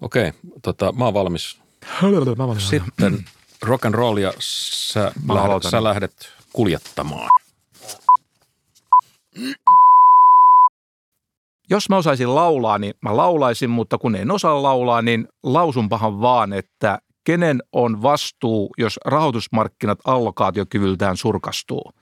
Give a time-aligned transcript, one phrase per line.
[0.00, 0.32] Okei,
[0.62, 1.60] tota, mä oon valmis.
[2.02, 2.68] Mä valmis.
[2.68, 3.24] Sitten
[3.62, 5.70] rock and roll ja sä, Mä lähdet, aloitan.
[5.70, 6.12] sä lähdet
[6.52, 7.28] kuljettamaan.
[11.70, 16.52] Jos mä osaisin laulaa, niin mä laulaisin, mutta kun en osaa laulaa, niin lausunpahan vaan,
[16.52, 21.92] että kenen on vastuu, jos rahoitusmarkkinat allokaatiokyvyltään surkastuu.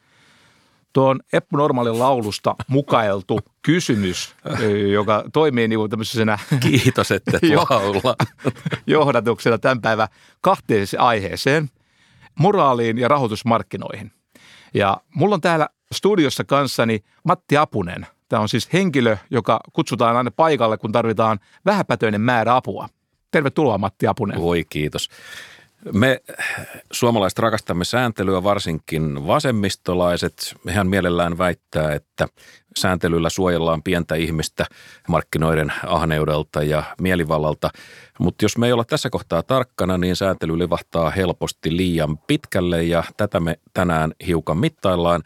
[0.93, 4.34] Tuo on Eppu Normaalin laulusta mukailtu kysymys,
[4.93, 7.66] joka toimii niin kuin tämmöisenä Kiitos, että et Joo.
[7.70, 8.16] laula.
[8.87, 10.09] johdatuksena tämän päivän
[10.41, 11.70] kahteen aiheeseen,
[12.38, 14.12] moraaliin ja rahoitusmarkkinoihin.
[14.74, 18.07] Ja mulla on täällä studiossa kanssani Matti Apunen.
[18.29, 22.88] Tämä on siis henkilö, joka kutsutaan aina paikalle, kun tarvitaan vähäpätöinen määrä apua.
[23.30, 24.41] Tervetuloa Matti Apunen.
[24.41, 25.09] Voi kiitos.
[25.92, 26.20] Me
[26.92, 30.54] suomalaiset rakastamme sääntelyä, varsinkin vasemmistolaiset.
[30.64, 32.28] Mehän mielellään väittää, että
[32.78, 34.66] sääntelyllä suojellaan pientä ihmistä
[35.09, 37.70] markkinoiden ahneudelta ja mielivallalta.
[38.18, 43.04] Mutta jos me ei olla tässä kohtaa tarkkana, niin sääntely livahtaa helposti liian pitkälle ja
[43.16, 45.23] tätä me tänään hiukan mittaillaan.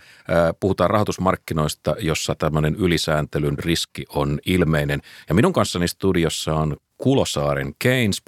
[0.61, 5.01] Puhutaan rahoitusmarkkinoista, jossa tämmöinen ylisääntelyn riski on ilmeinen.
[5.29, 8.23] Ja minun kanssani studiossa on Kulosaaren Keynes,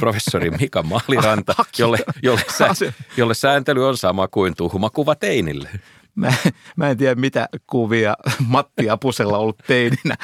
[0.00, 2.68] professori, Mika Maaliranta, jolle, jolle, sä,
[3.16, 5.70] jolle sääntely on sama kuin tuhmakuva teinille.
[6.14, 6.32] Mä,
[6.76, 10.16] mä en tiedä, mitä kuvia Matti Apusella on ollut teininä.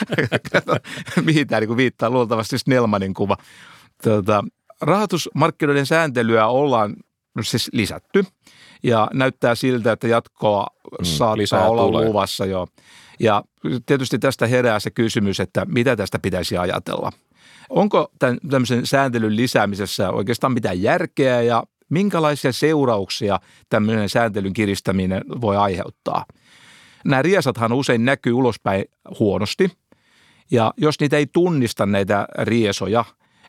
[1.25, 2.11] Mihin tämä niin viittaa?
[2.11, 3.37] Luultavasti Snellmanin kuva.
[4.03, 4.45] Tota,
[4.81, 6.97] rahoitusmarkkinoiden sääntelyä ollaan
[7.43, 8.25] siis lisätty
[8.85, 10.67] ja näyttää siltä, että jatkoa
[10.99, 12.09] Mm, saattaa olla tulee.
[12.09, 12.67] luvassa jo.
[13.21, 13.45] Ja
[13.87, 17.13] tietysti tästä herää se kysymys, että mitä tästä pitäisi ajatella.
[17.69, 25.57] Onko tämän, tämmöisen sääntelyn lisäämisessä oikeastaan mitään järkeä ja minkälaisia seurauksia tämmöinen sääntelyn kiristäminen voi
[25.57, 26.25] aiheuttaa?
[27.05, 28.85] Nämä riesathan usein näkyy ulospäin
[29.19, 29.71] huonosti
[30.51, 33.05] ja jos niitä ei tunnista näitä riesoja,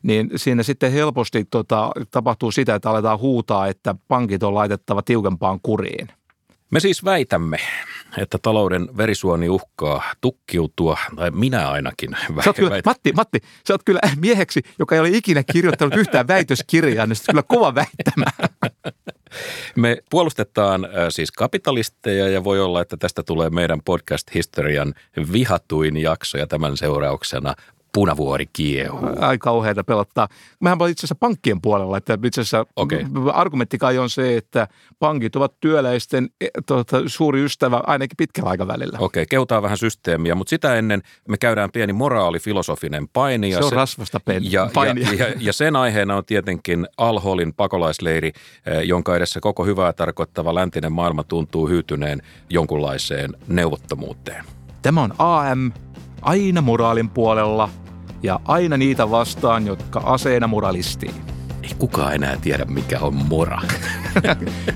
[0.06, 5.60] niin siinä sitten helposti tota, tapahtuu sitä, että aletaan huutaa, että pankit on laitettava tiukempaan
[5.62, 6.08] kuriin.
[6.70, 7.58] Me siis väitämme,
[8.18, 12.10] että talouden verisuoni uhkaa tukkiutua, tai minä ainakin
[12.44, 12.90] Sä oot kyllä, väitän.
[12.90, 13.38] Matti, Matti,
[13.68, 17.74] sä oot kyllä mieheksi, joka ei ole ikinä kirjoittanut yhtään väitöskirjaa, niin sä kyllä kova
[17.74, 18.48] väittämään.
[19.76, 24.94] Me puolustetaan äh, siis kapitalisteja ja voi olla, että tästä tulee meidän podcast-historian
[25.32, 27.54] vihatuin jakso ja tämän seurauksena
[27.96, 29.00] punavuori kiehuu.
[29.20, 30.28] Ai kauheita pelottaa.
[30.60, 33.06] Mähän olen itse asiassa pankkien puolella, että itse asiassa Okei.
[33.32, 34.68] argumentti kai on se, että
[34.98, 38.98] pankit ovat työläisten e, tuota, suuri ystävä ainakin pitkällä aikavälillä.
[39.00, 43.52] Okei, keutaa vähän systeemiä, mutta sitä ennen me käydään pieni moraalifilosofinen paini.
[43.52, 45.12] Se on rasvasta pen- ja, painia.
[45.12, 48.32] Ja, ja, ja sen aiheena on tietenkin Al-Holin pakolaisleiri,
[48.66, 54.44] eh, jonka edessä koko hyvää tarkoittava läntinen maailma tuntuu hyytyneen jonkunlaiseen neuvottomuuteen.
[54.82, 55.70] Tämä on AM,
[56.22, 57.68] aina moraalin puolella
[58.22, 61.14] ja aina niitä vastaan, jotka aseena moralistii.
[61.62, 63.60] Ei kukaan enää tiedä, mikä on mora.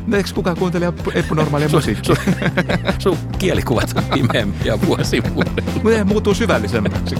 [0.06, 2.14] No, Eikö kukaan kuuntele epänormaalia musiikkia?
[2.98, 5.62] Sun kielikuvat on pimeämpiä vuosi vuodelta.
[5.74, 7.14] Mutta ne muuttuu syvällisemmäksi.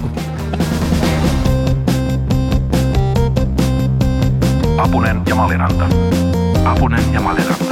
[4.78, 5.86] Apunen ja Maliranta.
[6.64, 7.69] Apunen ja Maliranta.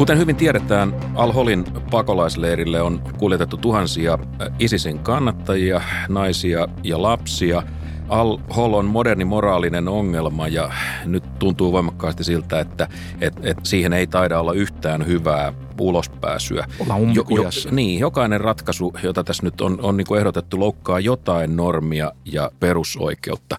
[0.00, 4.18] Kuten hyvin tiedetään, Al-Holin pakolaisleirille on kuljetettu tuhansia
[4.58, 7.62] ISISin kannattajia, naisia ja lapsia.
[8.08, 10.72] Al-Hol on moderni moraalinen ongelma ja
[11.04, 12.88] nyt tuntuu voimakkaasti siltä, että
[13.20, 16.66] et, et siihen ei taida olla yhtään hyvää ulospääsyä.
[16.78, 17.70] Ollaan umpikujassa.
[17.72, 23.56] niin, jokainen ratkaisu, jota tässä nyt on, on niin ehdotettu, loukkaa jotain normia ja perusoikeutta.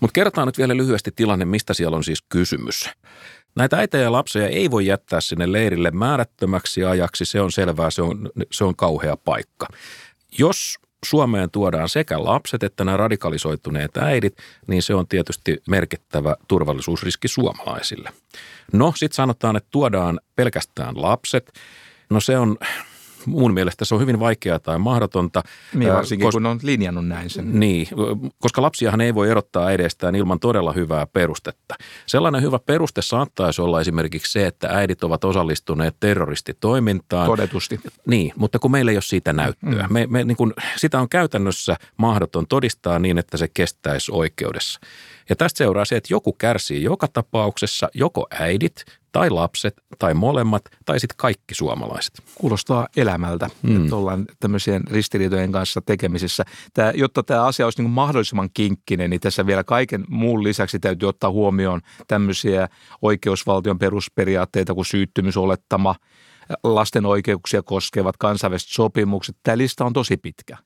[0.00, 2.90] Mutta kerrotaan nyt vielä lyhyesti tilanne, mistä siellä on siis kysymys.
[3.56, 8.02] Näitä äitejä ja lapsia ei voi jättää sinne leirille määrättömäksi ajaksi, se on selvää, se
[8.02, 9.66] on, se on kauhea paikka.
[10.38, 14.36] Jos Suomeen tuodaan sekä lapset että nämä radikalisoituneet äidit,
[14.66, 18.10] niin se on tietysti merkittävä turvallisuusriski suomalaisille.
[18.72, 21.52] No, sitten sanotaan, että tuodaan pelkästään lapset.
[22.10, 22.56] No se on,
[23.26, 25.42] mun mielestä se on hyvin vaikeaa tai mahdotonta.
[25.74, 27.60] Niin varsinkin, kos- kun on linjannut näin sen.
[27.60, 27.88] niin,
[28.38, 31.74] koska lapsiahan ei voi erottaa edestään ilman todella hyvää perustetta.
[32.06, 37.26] Sellainen hyvä peruste saattaisi olla esimerkiksi se, että äidit ovat osallistuneet terroristitoimintaan.
[37.26, 37.80] Todetusti.
[38.06, 39.86] Niin, mutta kun meillä ei ole siitä näyttöä.
[39.86, 39.92] Mm.
[39.92, 44.80] Me, me, niin kun, sitä on käytännössä mahdoton todistaa niin, että se kestäisi oikeudessa.
[45.28, 50.62] Ja tästä seuraa se, että joku kärsii joka tapauksessa, joko äidit tai lapset tai molemmat
[50.84, 52.22] tai sitten kaikki suomalaiset.
[52.34, 53.82] Kuulostaa elämältä, mm.
[53.82, 56.44] että ollaan tämmöisien ristiriitojen kanssa tekemisissä.
[56.74, 61.08] Tää, jotta tämä asia olisi niin mahdollisimman kinkkinen, niin tässä vielä kaiken muun lisäksi täytyy
[61.08, 62.68] ottaa huomioon tämmöisiä
[63.02, 65.94] oikeusvaltion perusperiaatteita kuin syyttymysolettama–
[66.64, 69.36] lasten oikeuksia koskevat kansainväliset sopimukset.
[69.42, 70.56] Tämä lista on tosi pitkä.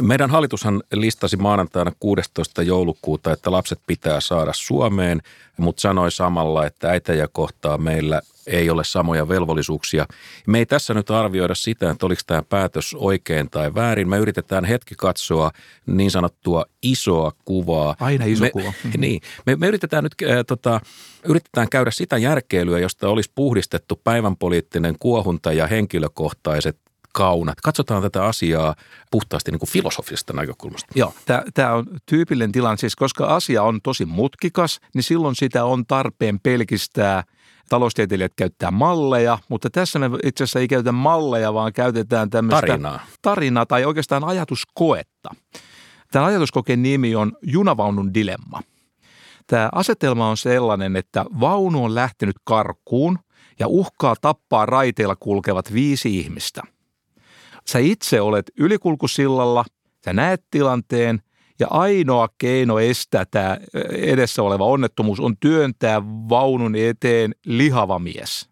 [0.00, 2.62] Meidän hallitushan listasi maanantaina 16.
[2.62, 5.22] joulukuuta, että lapset pitää saada Suomeen,
[5.56, 10.06] mutta sanoi samalla, että äitejä kohtaa meillä ei ole samoja velvollisuuksia.
[10.46, 14.08] Me ei tässä nyt arvioida sitä, että oliko tämä päätös oikein tai väärin.
[14.08, 15.50] Me yritetään hetki katsoa
[15.86, 17.96] niin sanottua isoa kuvaa.
[18.00, 18.72] Aina iso me, kuva.
[18.98, 19.20] Niin.
[19.46, 20.80] Me, me yritetään nyt äh, tota,
[21.24, 26.78] yritetään käydä sitä järkeilyä, josta olisi puhdistettu päivänpoliittinen kuohunta ja henkilökohtaiset
[27.12, 27.60] kaunat.
[27.60, 28.74] Katsotaan tätä asiaa
[29.10, 30.92] puhtaasti niin kuin filosofisesta näkökulmasta.
[30.94, 31.14] Joo,
[31.54, 32.76] tämä on tyypillinen tilanne.
[32.76, 37.24] Siis koska asia on tosi mutkikas, niin silloin sitä on tarpeen pelkistää–
[37.68, 43.00] taloustieteilijät käyttää malleja, mutta tässä me itse asiassa ei käytetä malleja, vaan käytetään tämmöistä tarinaa.
[43.22, 45.34] tarinaa tai oikeastaan ajatuskoetta.
[46.12, 48.60] Tämän ajatuskokeen nimi on junavaunun dilemma.
[49.46, 53.18] Tämä asetelma on sellainen, että vaunu on lähtenyt karkuun
[53.58, 56.62] ja uhkaa tappaa raiteilla kulkevat viisi ihmistä.
[57.66, 59.64] Sä itse olet ylikulkusillalla,
[60.04, 61.22] sä näet tilanteen–
[61.60, 63.58] ja ainoa keino estää tämä
[63.90, 68.48] edessä oleva onnettomuus on työntää vaunun eteen lihava mies.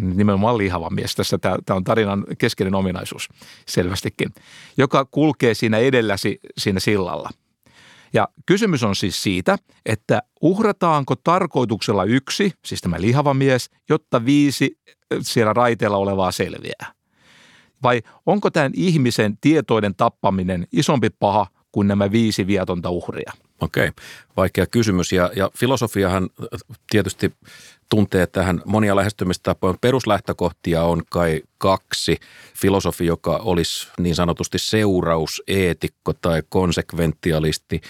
[0.00, 1.14] Nimenomaan lihava mies.
[1.14, 3.28] Tässä tämä, tämä on tarinan keskeinen ominaisuus
[3.66, 4.34] selvästikin,
[4.76, 7.30] joka kulkee siinä edelläsi siinä sillalla.
[8.12, 14.78] Ja kysymys on siis siitä, että uhrataanko tarkoituksella yksi, siis tämä lihava mies, jotta viisi
[15.20, 16.92] siellä raiteella olevaa selviää?
[17.82, 23.32] Vai onko tämän ihmisen tietoiden tappaminen isompi paha kuin nämä viisi vietonta uhria.
[23.60, 23.90] Okei,
[24.36, 25.12] vaikea kysymys.
[25.12, 26.30] Ja, ja filosofiahan
[26.90, 27.32] tietysti
[27.90, 29.74] tuntee tähän monia lähestymistapoja.
[29.80, 32.16] Peruslähtökohtia on kai kaksi.
[32.56, 37.80] Filosofi, joka olisi niin sanotusti seurauseetikko tai konsekventialisti,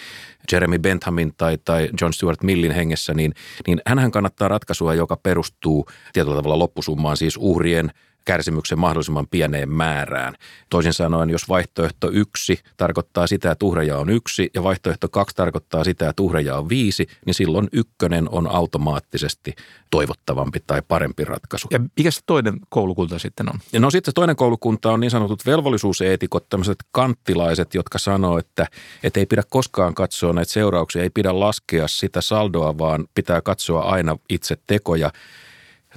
[0.52, 3.34] Jeremy Benthamin tai, tai John Stuart Millin hengessä, niin,
[3.66, 7.90] niin hänhän kannattaa ratkaisua, joka perustuu tietyllä tavalla loppusummaan, siis uhrien–
[8.24, 10.34] kärsimyksen mahdollisimman pieneen määrään.
[10.70, 15.84] Toisin sanoen, jos vaihtoehto yksi tarkoittaa sitä, että uhreja on yksi ja vaihtoehto kaksi tarkoittaa
[15.84, 19.54] sitä, että uhreja on viisi, niin silloin ykkönen on automaattisesti
[19.90, 21.68] toivottavampi tai parempi ratkaisu.
[21.70, 23.58] Ja mikä se toinen koulukunta sitten on?
[23.78, 28.66] No sitten se toinen koulukunta on niin sanotut velvollisuuseetikot, tämmöiset kanttilaiset, jotka sanoo, että,
[29.02, 33.82] että ei pidä koskaan katsoa näitä seurauksia, ei pidä laskea sitä saldoa, vaan pitää katsoa
[33.82, 35.10] aina itse tekoja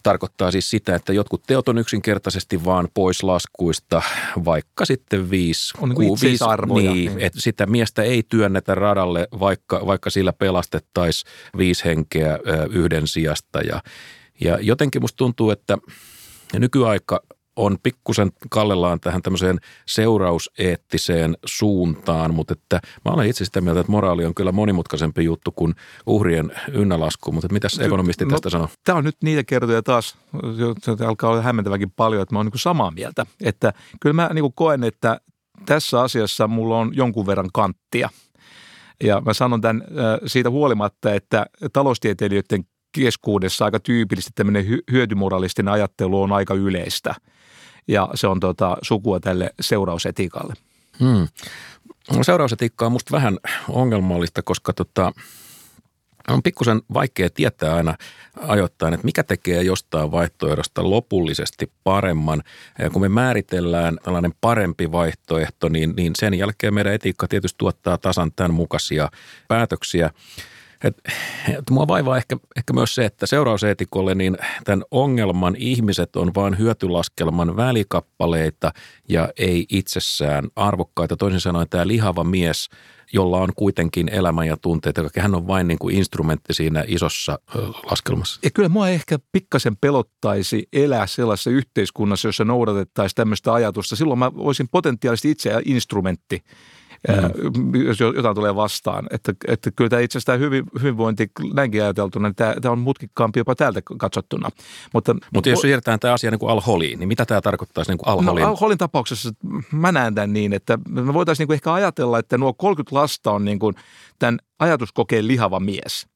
[0.04, 4.02] tarkoittaa siis sitä, että jotkut teot on yksinkertaisesti vaan pois laskuista,
[4.46, 5.74] vaikka sitten viisi.
[5.82, 7.20] On niin viisi, niin, niin.
[7.20, 12.40] Että sitä miestä ei työnnetä radalle, vaikka, vaikka sillä pelastettaisiin viisi henkeä
[12.70, 13.62] yhden sijasta.
[13.62, 13.82] Ja,
[14.42, 15.78] ja jotenkin musta tuntuu, että
[16.54, 17.22] nykyaika
[17.57, 23.92] on pikkusen kallellaan tähän tämmöiseen seurauseettiseen suuntaan, mutta että mä olen itse sitä mieltä, että
[23.92, 25.75] moraali on kyllä monimutkaisempi juttu kuin
[26.06, 28.69] uhrien ynnälasku, mutta mitäs ekonomisti no, tästä sanoo?
[28.83, 30.18] Tämä on nyt niitä kertoja taas,
[31.07, 34.83] alkaa olla hämmentäväkin paljon, että mä oon niin samaa mieltä, että kyllä mä niin koen,
[34.83, 35.21] että
[35.65, 38.09] tässä asiassa mulla on jonkun verran kanttia.
[39.04, 39.83] Ja mä sanon tämän
[40.25, 47.15] siitä huolimatta, että taloustieteilijöiden keskuudessa aika tyypillisesti tämmöinen hyötymoralistinen ajattelu on aika yleistä–
[47.88, 50.54] ja se on tota, sukua tälle seurausetiikalle.
[51.00, 51.28] Hmm.
[52.16, 53.38] No, seurausetiikka on musta vähän
[53.69, 55.12] ongelmallista, koska tota,
[56.28, 57.95] on pikkusen vaikea tietää aina
[58.42, 62.44] ajoittain, että mikä tekee jostain vaihtoehdosta lopullisesti paremman.
[62.80, 67.97] Ja kun me määritellään tällainen parempi vaihtoehto, niin, niin sen jälkeen meidän etiikka tietysti tuottaa
[67.97, 69.09] tasan tämän mukaisia
[69.47, 70.12] päätöksiä.
[70.84, 70.98] Et,
[71.50, 76.57] et mua vaivaa ehkä, ehkä myös se, että seurauseetikolle niin tämän ongelman ihmiset on vain
[76.57, 78.72] hyötylaskelman välikappaleita
[79.10, 81.16] ja ei itsessään arvokkaita.
[81.16, 82.69] Toisin sanoen tämä lihava mies,
[83.14, 87.40] jolla on kuitenkin elämä ja tunteet, joka hän on vain niin kuin instrumentti siinä isossa
[87.92, 88.40] laskelmassa.
[88.44, 93.96] Ja kyllä mua ehkä pikkasen pelottaisi elää sellaisessa yhteiskunnassa, jossa noudatettaisiin tämmöistä ajatusta.
[93.96, 96.44] Silloin mä voisin potentiaalisesti itse instrumentti
[97.07, 97.76] mm.
[97.85, 99.07] jos jotain tulee vastaan.
[99.11, 103.40] Että, että kyllä tämä itse asiassa hyvin, hyvinvointi näinkin ajateltuna, niin tämä, tämä on mutkikkaampi
[103.40, 104.49] jopa täältä katsottuna.
[104.94, 108.07] Mutta, Mutta jos siirretään tämä asia niin kuin al-holiin, niin mitä tämä tarkoittaisi niin kuin
[108.07, 108.42] al-holin?
[108.42, 109.30] No, al-holin tapauksessa
[109.71, 113.31] mä näen tämän niin, että me voitaisiin niin kuin ehkä ajatella, että nuo 30 lasta
[113.31, 113.76] on niin kuin
[114.19, 116.07] tämän ajatuskokeen lihava mies.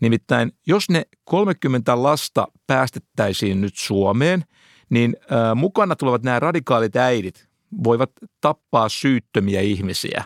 [0.00, 4.44] Nimittäin jos ne 30 lasta päästettäisiin nyt Suomeen,
[4.90, 7.51] niin äh, mukana tulevat nämä radikaalit äidit,
[7.84, 8.10] voivat
[8.40, 10.24] tappaa syyttömiä ihmisiä.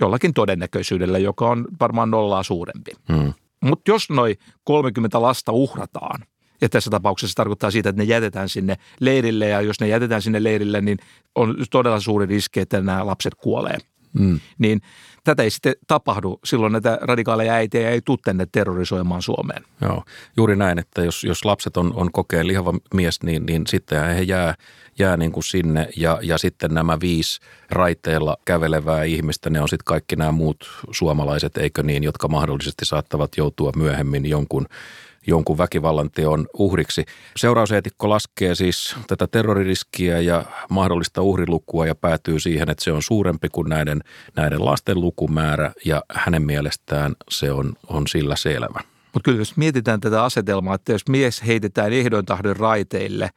[0.00, 2.90] jollakin todennäköisyydellä, joka on varmaan nollaa suurempi.
[3.12, 3.32] Hmm.
[3.62, 6.24] Mutta jos noin 30 lasta uhrataan,
[6.60, 10.22] ja tässä tapauksessa se tarkoittaa siitä, että ne jätetään sinne leirille, ja jos ne jätetään
[10.22, 10.98] sinne leirille, niin
[11.34, 13.78] on todella suuri riski, että nämä lapset kuolee.
[14.18, 14.40] Hmm.
[14.58, 14.80] Niin
[15.24, 16.40] tätä ei sitten tapahdu.
[16.44, 19.64] Silloin näitä radikaaleja äitejä ei tule tänne terrorisoimaan Suomeen.
[19.80, 20.04] Joo,
[20.36, 24.22] juuri näin, että jos, jos lapset on, on kokeen lihava mies, niin, niin sitten he
[24.22, 24.54] jää,
[24.98, 27.40] jää niin kuin sinne ja, ja sitten nämä viisi
[27.70, 33.36] raiteilla kävelevää ihmistä, ne on sitten kaikki nämä muut suomalaiset, eikö niin, jotka mahdollisesti saattavat
[33.36, 34.66] joutua myöhemmin jonkun
[35.26, 37.04] jonkun väkivallan teon uhriksi.
[37.36, 43.48] Seurauseetikko laskee siis tätä terroririskiä ja mahdollista uhrilukua ja päätyy siihen, että se on suurempi
[43.48, 44.00] kuin näiden,
[44.36, 48.80] näiden lasten lukumäärä ja hänen mielestään se on, on sillä selvä.
[49.12, 53.30] Mutta kyllä jos mietitään tätä asetelmaa, että jos mies heitetään ehdoin tahdon raiteille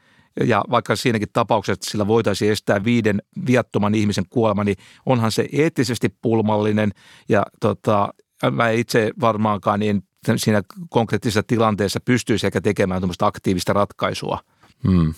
[0.44, 6.10] ja vaikka siinäkin tapauksessa, sillä voitaisiin estää viiden viattoman ihmisen kuolema, niin onhan se eettisesti
[6.22, 6.92] pulmallinen
[7.30, 8.13] ja tota,
[8.51, 10.04] mä itse varmaankaan niin
[10.36, 14.39] siinä konkreettisessa tilanteessa pystyisi ehkä tekemään tuommoista aktiivista ratkaisua.
[14.88, 15.13] Hmm.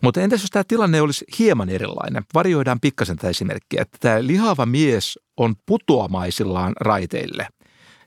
[0.00, 2.24] Mutta entäs jos tämä tilanne olisi hieman erilainen?
[2.34, 7.48] Varjoidaan pikkasen tätä esimerkkiä, että tämä lihava mies on putoamaisillaan raiteille.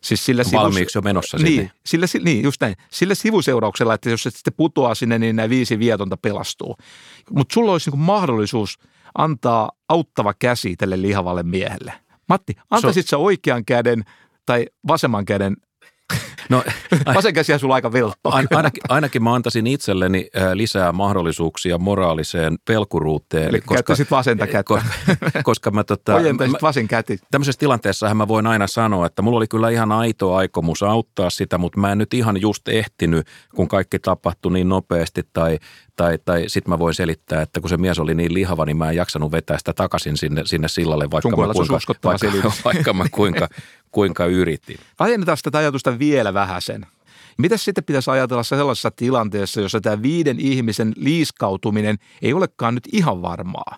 [0.03, 1.71] Siis sillä Valmiiksi jo menossa niin, sinne.
[1.85, 2.75] Sillä, niin, just näin.
[2.91, 6.75] Sillä sivuseurauksella, että jos se sitten putoaa sinne, niin nämä viisi vietonta pelastuu.
[7.31, 8.79] Mutta sulla olisi niin mahdollisuus
[9.17, 11.93] antaa auttava käsi tälle lihavalle miehelle.
[12.29, 14.03] Matti, antaisit sä oikean käden
[14.45, 15.57] tai vasemman käden
[16.49, 16.63] No,
[17.15, 18.31] Vasen käsiä sulla aika veltto.
[18.31, 23.49] Ain, ainakin, ainakin mä antaisin itselleni äh, lisää mahdollisuuksia moraaliseen pelkuruuteen.
[23.49, 24.63] Eli käyttäisit vasenta kättä.
[24.63, 24.89] Koska,
[25.43, 27.19] koska mä tota, Ojentaisit vasen käti.
[27.31, 31.57] Tämmöisessä tilanteessa mä voin aina sanoa, että mulla oli kyllä ihan aito aikomus auttaa sitä,
[31.57, 35.59] mutta mä en nyt ihan just ehtinyt, kun kaikki tapahtui niin nopeasti tai,
[35.95, 38.89] tai, tai sitten mä voin selittää, että kun se mies oli niin lihava, niin mä
[38.89, 43.05] en jaksanut vetää sitä takaisin sinne, sinne sillalle, vaikka Sun mä kuinka, vaikka, vaikka mä
[43.11, 43.47] kuinka,
[43.95, 44.77] kuinka yritin.
[44.99, 46.85] Laajennetaan sitä ajatusta vielä vähän sen.
[47.37, 53.21] Mitä sitten pitäisi ajatella sellaisessa tilanteessa, jossa tämä viiden ihmisen liiskautuminen ei olekaan nyt ihan
[53.21, 53.77] varmaa?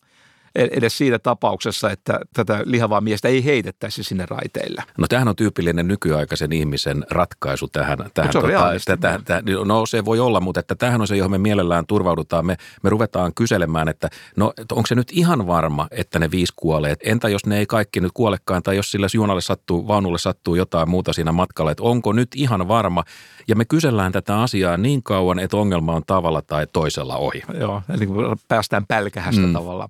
[0.57, 4.83] Edes siinä tapauksessa, että tätä lihavaa miestä ei heitettäisi sinne raiteille.
[4.97, 7.97] No tämähän on tyypillinen nykyaikaisen ihmisen ratkaisu tähän.
[8.13, 11.17] tähän se on tota, tähän, tähän, no se voi olla, mutta että tämähän on se,
[11.17, 12.45] johon me mielellään turvaudutaan.
[12.45, 16.95] Me, me ruvetaan kyselemään, että no onko se nyt ihan varma, että ne viisi kuolee.
[17.03, 20.89] Entä jos ne ei kaikki nyt kuolekaan tai jos sille junalle sattuu, vaunulle sattuu jotain
[20.89, 23.03] muuta siinä matkalla, että onko nyt ihan varma.
[23.47, 27.43] Ja me kysellään tätä asiaa niin kauan, että ongelma on tavalla tai toisella ohi.
[27.59, 28.07] Joo, eli
[28.47, 29.53] päästään pälkähästä mm.
[29.53, 29.89] tavalla.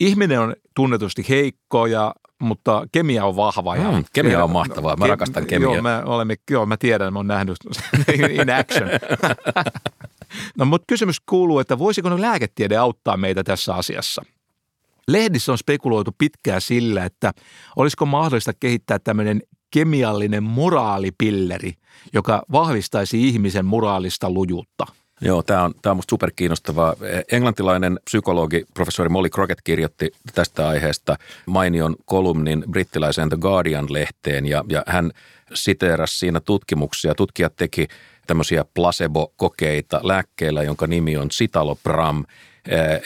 [0.00, 3.76] Ihminen on tunnetusti heikko, ja, mutta kemia on vahva.
[3.76, 4.96] Ja, mm, kemia on mahtavaa.
[4.96, 5.72] Mä ke- rakastan kemiaa.
[5.72, 7.56] Joo, mä, olemme, joo, mä tiedän, mä oon nähnyt
[8.42, 8.88] in action.
[10.58, 14.22] no, mutta kysymys kuuluu, että voisiko ne lääketiede auttaa meitä tässä asiassa?
[15.08, 17.32] Lehdissä on spekuloitu pitkään sillä, että
[17.76, 21.72] olisiko mahdollista kehittää tämmöinen kemiallinen moraalipilleri,
[22.12, 24.86] joka vahvistaisi ihmisen moraalista lujuutta–
[25.20, 26.94] Joo, tämä on, tämä on musta superkiinnostavaa.
[27.32, 34.82] Englantilainen psykologi, professori Molly Crockett kirjoitti tästä aiheesta mainion kolumnin brittiläiseen The Guardian-lehteen ja, ja
[34.86, 35.10] hän
[35.54, 37.14] siteerasi siinä tutkimuksia.
[37.14, 37.88] Tutkijat teki
[38.26, 42.24] tämmöisiä placebo-kokeita lääkkeellä, jonka nimi on citalopram–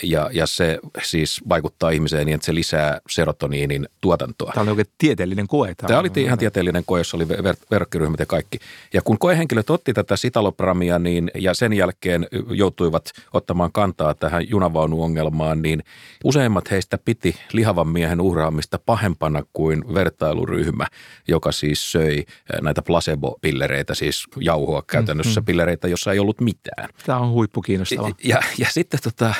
[0.02, 4.52] ja, ja se siis vaikuttaa ihmiseen niin, että se lisää serotoniinin tuotantoa.
[4.54, 5.74] Tämä oli oikein tieteellinen koe.
[5.74, 8.58] Tämä, tämä oli ihan tieteellinen koe, jossa oli ver- verrokkiryhmät ja kaikki.
[8.92, 15.62] Ja kun koehenkilöt otti tätä sitalopramia niin, ja sen jälkeen joutuivat ottamaan kantaa tähän junavaunuongelmaan,
[15.62, 15.82] niin
[16.24, 20.86] useimmat heistä piti lihavan miehen uhraamista pahempana kuin vertailuryhmä,
[21.28, 22.24] joka siis söi
[22.62, 25.44] näitä placebo-pillereitä, siis jauhoa käytännössä mm-hmm.
[25.44, 26.88] pillereitä, jossa ei ollut mitään.
[27.06, 28.08] Tämä on huippukiinnostavaa.
[28.08, 29.34] Ja, ja, ja sitten tota,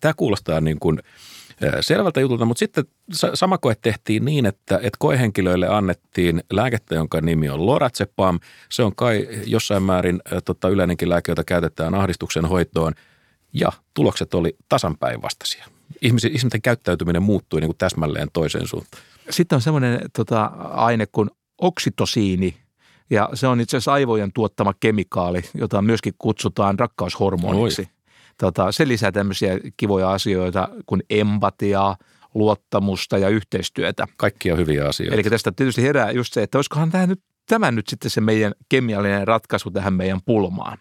[0.00, 0.98] tämä kuulostaa niin kuin
[1.80, 2.84] selvältä jutulta, mutta sitten
[3.34, 8.40] sama koe tehtiin niin, että, että koehenkilöille annettiin lääkettä, jonka nimi on Lorazepam.
[8.70, 12.92] Se on kai jossain määrin tota, yleinenkin lääke, jota käytetään ahdistuksen hoitoon.
[13.52, 15.66] Ja tulokset oli tasan päinvastaisia.
[16.02, 19.02] Ihmisen, ihmisten käyttäytyminen muuttui niin kuin täsmälleen toiseen suuntaan.
[19.30, 20.44] Sitten on semmoinen tota,
[20.74, 22.56] aine kuin oksitosiini,
[23.10, 27.82] ja se on itse asiassa aivojen tuottama kemikaali, jota myöskin kutsutaan rakkaushormoniksi.
[27.82, 27.88] Oi.
[28.38, 31.96] Tota, se lisää tämmöisiä kivoja asioita kuin empatiaa,
[32.34, 34.06] luottamusta ja yhteistyötä.
[34.16, 35.14] Kaikkia hyviä asioita.
[35.14, 38.52] Eli tästä tietysti herää just se, että olisikohan tämä nyt, tämä nyt sitten se meidän
[38.68, 40.78] kemiallinen ratkaisu tähän meidän pulmaan.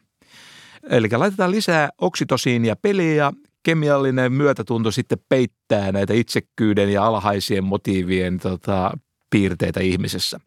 [0.89, 3.33] Eli laitetaan lisää oksitosiinia peliä ja
[3.63, 8.91] kemiallinen myötätunto sitten peittää näitä itsekkyyden ja alhaisien motiivien tota,
[9.29, 10.39] piirteitä ihmisessä.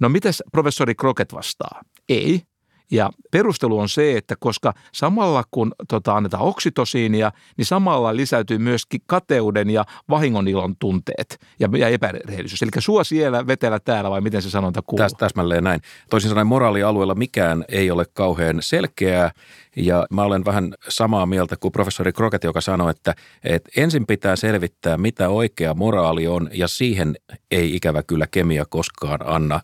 [0.00, 1.82] No mitäs professori Crockett vastaa?
[2.08, 2.42] Ei,
[2.90, 9.00] Ja perustelu on se, että koska samalla kun tota, annetaan oksitosiinia, niin samalla lisäytyy myöskin
[9.06, 12.62] kateuden ja vahingonilon tunteet ja, ja epärehellisyys.
[12.62, 15.04] Eli sua siellä, vetellä täällä vai miten se sanonta kuuluu?
[15.04, 15.80] Täs, täsmälleen näin.
[16.10, 19.30] Toisin sanoen moraalialueella mikään ei ole kauhean selkeää
[19.78, 24.36] ja mä olen vähän samaa mieltä kuin professori Kroket, joka sanoi, että, että ensin pitää
[24.36, 27.16] selvittää, mitä oikea moraali on ja siihen
[27.50, 29.60] ei ikävä kyllä kemia koskaan anna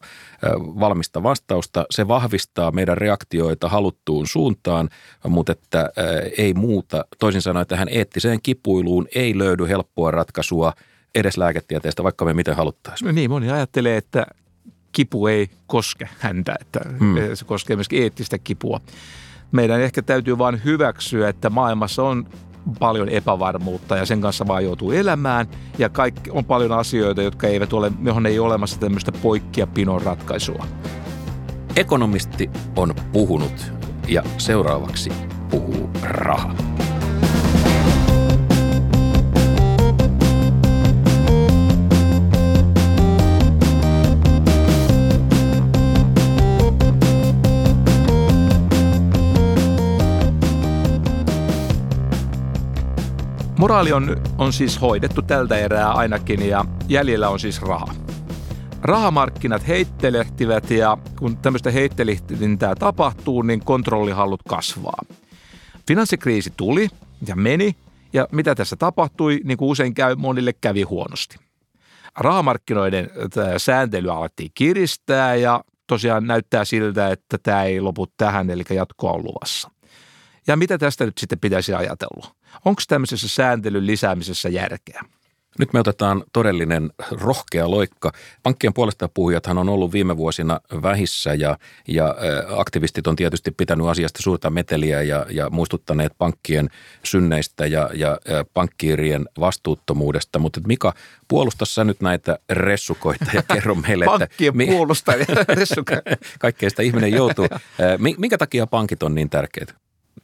[0.56, 1.86] valmista vastausta.
[1.90, 4.88] Se vahvistaa meidän reaktioita haluttuun suuntaan,
[5.28, 5.90] mutta että
[6.38, 7.04] ei muuta.
[7.18, 10.72] Toisin sanoen tähän eettiseen kipuiluun ei löydy helppoa ratkaisua
[11.14, 13.06] edes lääketieteestä, vaikka me miten haluttaisiin.
[13.06, 14.26] No niin, moni ajattelee, että
[14.92, 17.14] kipu ei koske häntä, että hmm.
[17.34, 18.80] se koskee myöskin eettistä kipua.
[19.54, 22.26] Meidän ehkä täytyy vain hyväksyä, että maailmassa on
[22.78, 25.46] paljon epävarmuutta ja sen kanssa vaan joutuu elämään.
[25.78, 30.66] Ja kaikki, on paljon asioita, jotka eivät ole, johon ei ole olemassa tämmöistä poikkiapinon ratkaisua.
[31.76, 33.72] Ekonomisti on puhunut
[34.08, 35.12] ja seuraavaksi
[35.50, 36.54] puhuu raha.
[53.64, 57.94] Moraali on, on siis hoidettu tältä erää ainakin ja jäljellä on siis raha.
[58.82, 65.02] Rahamarkkinat heittelehtivät ja kun tämmöistä heittelihtintää tapahtuu, niin kontrollihallut kasvaa.
[65.88, 66.88] Finanssikriisi tuli
[67.26, 67.76] ja meni
[68.12, 71.36] ja mitä tässä tapahtui, niin kuin usein käy, monille kävi huonosti.
[72.18, 73.10] Rahamarkkinoiden
[73.56, 79.24] sääntely alettiin kiristää ja tosiaan näyttää siltä, että tämä ei lopu tähän, eli jatkoa on
[79.24, 79.73] luvassa.
[80.46, 82.34] Ja mitä tästä nyt sitten pitäisi ajatella?
[82.64, 85.00] Onko tämmöisessä sääntelyn lisäämisessä järkeä?
[85.58, 88.12] Nyt me otetaan todellinen rohkea loikka.
[88.42, 91.58] Pankkien puolesta puhujathan on ollut viime vuosina vähissä ja,
[91.88, 92.14] ja
[92.56, 96.70] aktivistit on tietysti pitänyt asiasta suurta meteliä ja, ja muistuttaneet pankkien
[97.04, 98.18] synneistä ja, ja
[98.54, 100.38] pankkiirien vastuuttomuudesta.
[100.38, 100.94] Mutta Mika,
[101.28, 104.18] puolusta sä nyt näitä ressukoita ja kerro meille, että...
[104.18, 105.26] Pankkien mi- puolustajia,
[106.38, 107.46] Kaikkea sitä ihminen joutuu.
[108.18, 109.74] Minkä takia pankit on niin tärkeitä?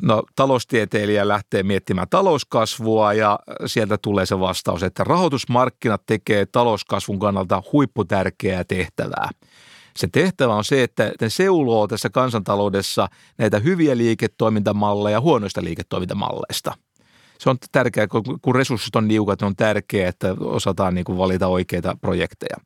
[0.03, 7.63] No taloustieteilijä lähtee miettimään talouskasvua ja sieltä tulee se vastaus, että rahoitusmarkkinat tekee talouskasvun kannalta
[7.73, 9.31] huipputärkeää tehtävää.
[9.97, 13.09] Se tehtävä on se, että ne seuloo tässä kansantaloudessa
[13.39, 16.75] näitä hyviä liiketoimintamalleja huonoista liiketoimintamalleista.
[17.39, 18.07] Se on tärkeää,
[18.43, 22.57] kun resurssit on niukat, niin on tärkeää, että osataan niin valita oikeita projekteja.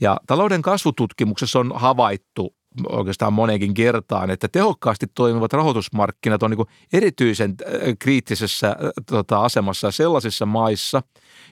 [0.00, 2.54] Ja talouden kasvututkimuksessa on havaittu
[2.88, 8.76] oikeastaan monenkin kertaan, että tehokkaasti toimivat rahoitusmarkkinat on niin erityisen äh, kriittisessä äh,
[9.06, 11.02] tota, asemassa sellaisissa maissa,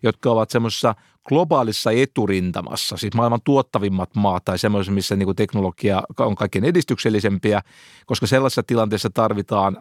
[0.03, 0.95] jotka ovat semmoisessa
[1.29, 7.63] globaalissa eturintamassa, siis maailman tuottavimmat maat tai semmoisessa, missä niin kuin teknologia on kaikkein edistyksellisempiä,
[8.07, 9.77] koska sellaisessa tilanteessa tarvitaan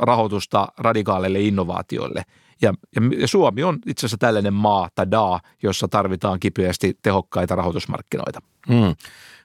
[0.00, 2.22] rahoitusta radikaaleille innovaatioille.
[2.62, 2.74] Ja,
[3.20, 8.40] ja, Suomi on itse asiassa tällainen maa, tai DA, jossa tarvitaan kipeästi tehokkaita rahoitusmarkkinoita.
[8.68, 8.94] Hmm.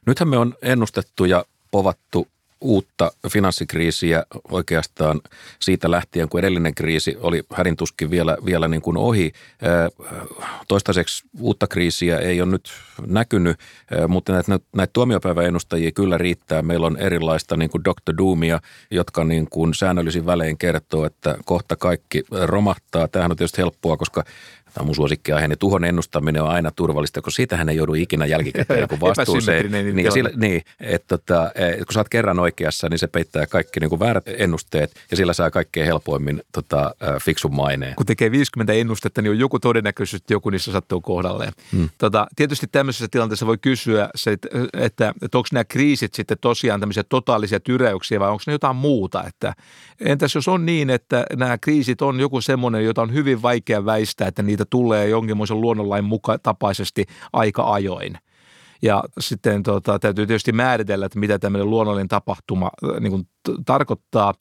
[0.05, 2.27] Nythän me on ennustettu ja povattu
[2.61, 5.21] uutta finanssikriisiä oikeastaan
[5.59, 9.33] siitä lähtien, kun edellinen kriisi oli hädintuskin vielä, vielä niin kuin ohi.
[10.67, 12.69] Toistaiseksi uutta kriisiä ei ole nyt
[13.07, 13.59] näkynyt,
[14.07, 16.61] mutta näitä, näitä tuomiopäiväennustajia kyllä riittää.
[16.61, 18.17] Meillä on erilaista niin kuin Dr.
[18.17, 18.59] Doomia,
[18.91, 23.07] jotka niin kuin säännöllisin välein kertoo, että kohta kaikki romahtaa.
[23.07, 24.23] Tämähän on tietysti helppoa, koska
[24.75, 28.25] Tämä on mun suosikkiaihe, niin tuhon ennustaminen on aina turvallista, kun siitähän ei joudu ikinä
[28.25, 29.95] jälkikäteen joku vastuuseen.
[29.95, 33.79] niin, sillä, niin että tota, et kun sä oot kerran oikeassa, niin se peittää kaikki
[33.79, 37.95] niin kuin väärät ennusteet ja sillä saa kaikkein helpoimmin tota, fiksun maineen.
[37.95, 41.53] Kun tekee 50 ennustetta, niin on joku todennäköisyys, että joku niissä sattuu kohdalleen.
[41.71, 41.89] Hmm.
[41.97, 46.79] Tota, tietysti tämmöisessä tilanteessa voi kysyä, se, että, että, että onko nämä kriisit sitten tosiaan
[46.79, 49.23] tämmöisiä totaalisia tyräyksiä vai onko ne jotain muuta.
[49.27, 49.53] Että,
[49.99, 54.27] entäs jos on niin, että nämä kriisit on joku semmoinen, jota on hyvin vaikea väistää,
[54.27, 58.17] että niitä tulee jonkinlaisen luonnonlain muka tapaisesti aika ajoin.
[58.81, 63.65] Ja sitten tota, täytyy tietysti määritellä, että mitä tämmöinen luonnollinen tapahtuma äh, niin kuin t-
[63.65, 64.33] tarkoittaa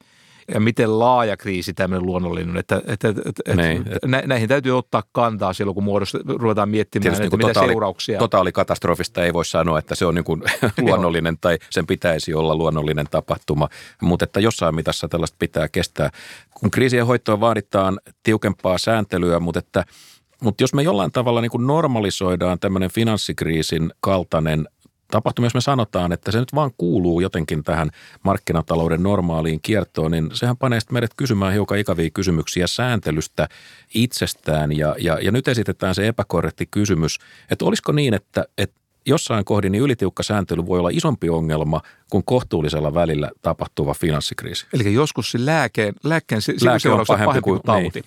[0.54, 2.56] ja miten laaja kriisi tämmöinen luonnollinen on.
[2.56, 3.84] Että, että, että, että niin.
[4.04, 7.72] nä, näihin täytyy ottaa kantaa silloin, kun muodosta, ruvetaan miettimään, Tietysti että niin mitä totaali,
[7.72, 8.18] seurauksia.
[8.18, 10.42] Totaalikatastrofista ei voi sanoa, että se on niin kuin
[10.80, 13.68] luonnollinen tai sen pitäisi olla luonnollinen tapahtuma,
[14.02, 16.10] mutta että jossain mitassa tällaista pitää kestää.
[16.50, 19.84] Kun kriisien hoitoa vaaditaan tiukempaa sääntelyä, mutta että–
[20.42, 24.68] mutta jos me jollain tavalla niin kuin normalisoidaan tämmöinen finanssikriisin kaltainen
[25.10, 27.90] tapahtuma, jos me sanotaan, että se nyt vaan kuuluu jotenkin tähän
[28.22, 33.48] markkinatalouden normaaliin kiertoon, niin sehän panee meidät kysymään hiukan ikäviä kysymyksiä sääntelystä
[33.94, 34.76] itsestään.
[34.76, 37.18] Ja, ja, ja nyt esitetään se epäkorrekti kysymys,
[37.50, 42.24] että olisiko niin, että, että jossain kohdin niin ylitiukka sääntely voi olla isompi ongelma kuin
[42.24, 44.66] kohtuullisella välillä tapahtuva finanssikriisi.
[44.72, 48.00] Eli joskus se lääkeen, lääkkeen sivuseuraus on pahempi kuin tauti.
[48.00, 48.04] Niin.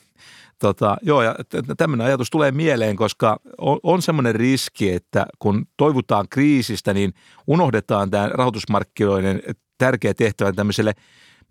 [0.59, 1.35] Tota, joo, ja
[1.77, 7.13] tämmöinen ajatus tulee mieleen, koska on, on semmoinen riski, että kun toivutaan kriisistä, niin
[7.47, 9.41] unohdetaan tämä rahoitusmarkkinoiden
[9.77, 10.93] tärkeä tehtävä tämmöiselle,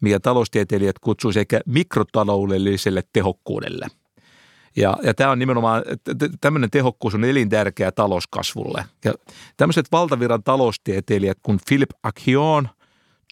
[0.00, 3.86] mikä taloustieteilijät kutsuisi ehkä mikrotaloudelliselle tehokkuudelle.
[4.76, 5.82] Ja, ja tämä on nimenomaan,
[6.40, 8.84] tämmöinen tehokkuus on elintärkeä talouskasvulle.
[9.04, 9.14] Ja
[9.56, 12.68] tämmöiset valtaviran taloustieteilijät kuin Philip Akion,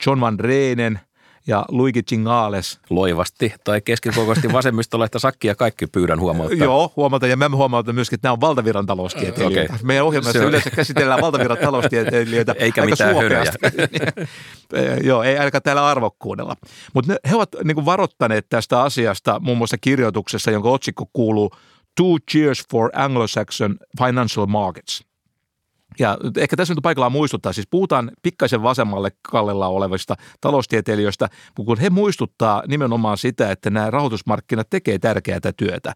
[0.06, 1.00] John Van Reenen–
[1.46, 2.78] ja Luigi Chingales.
[2.90, 6.58] Loivasti tai keskikokoisesti vasemmistolehtä sakkia kaikki pyydän huomauttaa.
[6.58, 9.74] Joo, huomata ja mä huomautan myöskin, että nämä on valtaviran taloustieteilijöitä.
[9.74, 9.86] Okay.
[9.86, 10.44] Meidän ohjelmassa on...
[10.44, 13.58] yleensä käsitellään valtaviran taloustieteilijöitä Eikä aika mitään suopeasti.
[15.08, 16.56] Joo, ei ainakaan täällä arvokkuudella.
[16.94, 21.50] Mutta he ovat niin kuin varoittaneet tästä asiasta muun muassa kirjoituksessa, jonka otsikko kuuluu
[21.96, 25.04] Two Cheers for Anglo-Saxon Financial Markets–
[25.98, 31.90] ja ehkä tässä nyt paikallaan muistuttaa, siis puhutaan pikkaisen vasemmalle kallella olevista taloustieteilijöistä, kun he
[31.90, 35.94] muistuttaa nimenomaan sitä, että nämä rahoitusmarkkinat tekee tärkeää työtä.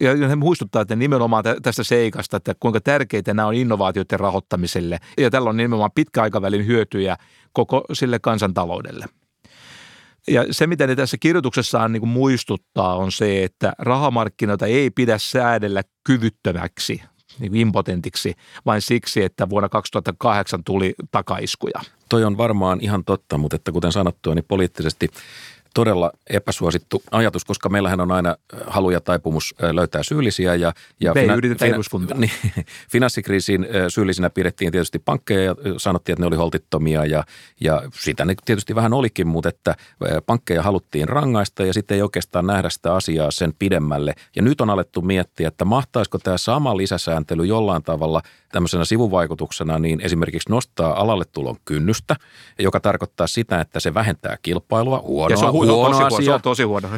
[0.00, 4.98] Ja he muistuttaa että nimenomaan tästä seikasta, että kuinka tärkeitä nämä on innovaatioiden rahoittamiselle.
[5.18, 7.16] Ja tällä on nimenomaan pitkäaikavälin hyötyjä
[7.52, 9.06] koko sille kansantaloudelle.
[10.28, 15.18] Ja se, mitä ne tässä kirjoituksessaan niin kuin muistuttaa, on se, että rahamarkkinoita ei pidä
[15.18, 17.02] säädellä kyvyttömäksi
[17.40, 18.34] niin impotentiksi
[18.66, 21.80] vain siksi, että vuonna 2008 tuli takaiskuja.
[22.08, 25.08] Toi on varmaan ihan totta, mutta että kuten sanottua, niin poliittisesti
[25.74, 30.54] todella epäsuosittu ajatus, koska meillähän on aina halu ja taipumus löytää syyllisiä.
[30.54, 32.30] Ja, ja Me fina- yritetään fina- Niin,
[32.90, 37.24] finanssikriisiin syyllisinä pidettiin tietysti pankkeja ja sanottiin, että ne oli holtittomia ja,
[37.60, 39.74] ja sitä ne tietysti vähän olikin, mutta että
[40.26, 44.14] pankkeja haluttiin rangaista ja sitten ei oikeastaan nähdä sitä asiaa sen pidemmälle.
[44.36, 50.00] Ja nyt on alettu miettiä, että mahtaisiko tämä sama lisäsääntely jollain tavalla tämmöisenä sivuvaikutuksena niin
[50.00, 52.16] esimerkiksi nostaa alalle tulon kynnystä,
[52.58, 55.36] joka tarkoittaa sitä, että se vähentää kilpailua, huonoa,
[55.68, 56.24] on huono tosi, asia.
[56.24, 56.88] Se on tosi huono.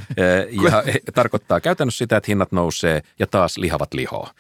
[0.63, 0.83] Ja
[1.15, 4.31] tarkoittaa käytännössä sitä, että hinnat nousee ja taas lihavat lihoa.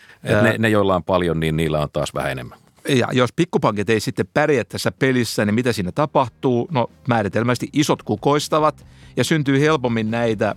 [0.43, 2.59] Ne, ne, joilla on paljon, niin niillä on taas vähän enemmän.
[2.89, 6.69] Ja jos pikkupankit ei sitten pärjää tässä pelissä, niin mitä siinä tapahtuu?
[6.71, 10.55] No määritelmästi isot kukoistavat ja syntyy helpommin näitä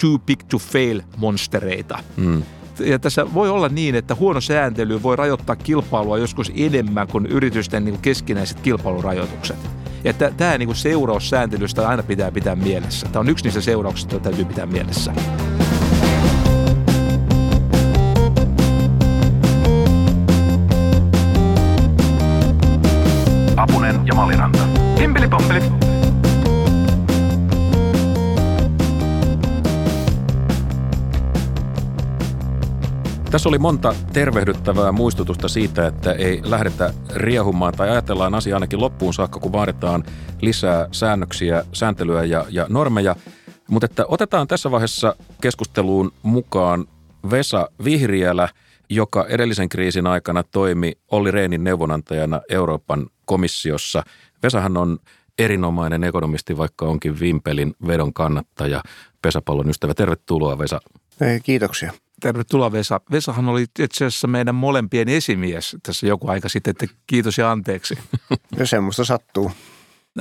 [0.00, 1.98] too big to fail monstereita.
[2.16, 2.42] Hmm.
[2.80, 7.84] Ja tässä voi olla niin, että huono sääntely voi rajoittaa kilpailua joskus enemmän kuin yritysten
[7.84, 9.83] niin keskinäiset kilpailurajoitukset.
[10.04, 13.06] Että tämä niin seuraus sääntelystä aina pitää pitää mielessä.
[13.12, 15.12] Tämä on yksi niistä seurauksista, joita täytyy pitää mielessä.
[23.56, 24.63] Apunen ja Maliranta.
[33.34, 39.14] Tässä oli monta tervehdyttävää muistutusta siitä, että ei lähdetä riehumaan tai ajatellaan asia ainakin loppuun
[39.14, 40.04] saakka, kun vaaditaan
[40.40, 43.16] lisää säännöksiä, sääntelyä ja, ja normeja.
[43.70, 46.86] Mutta että otetaan tässä vaiheessa keskusteluun mukaan
[47.30, 48.48] Vesa Vihriälä,
[48.90, 54.02] joka edellisen kriisin aikana toimi Olli Reenin neuvonantajana Euroopan komissiossa.
[54.42, 54.98] Vesahan on
[55.38, 58.82] erinomainen ekonomisti, vaikka onkin Vimpelin vedon kannattaja,
[59.22, 59.94] pesäpallon ystävä.
[59.94, 60.80] Tervetuloa Vesa.
[61.42, 61.92] Kiitoksia.
[62.24, 63.00] Tervetuloa Vesa.
[63.10, 67.98] Vesahan oli itse asiassa meidän molempien esimies tässä joku aika sitten, että kiitos ja anteeksi.
[68.58, 69.52] Ja semmoista sattuu.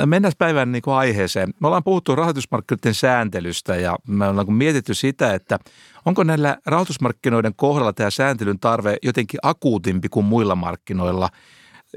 [0.05, 1.53] Mennään päivän niin kuin aiheeseen.
[1.59, 5.59] Me ollaan puhuttu rahoitusmarkkinoiden sääntelystä ja me ollaan mietitty sitä, että
[6.05, 11.29] onko näillä rahoitusmarkkinoiden kohdalla tämä sääntelyn tarve jotenkin akuutimpi kuin muilla markkinoilla.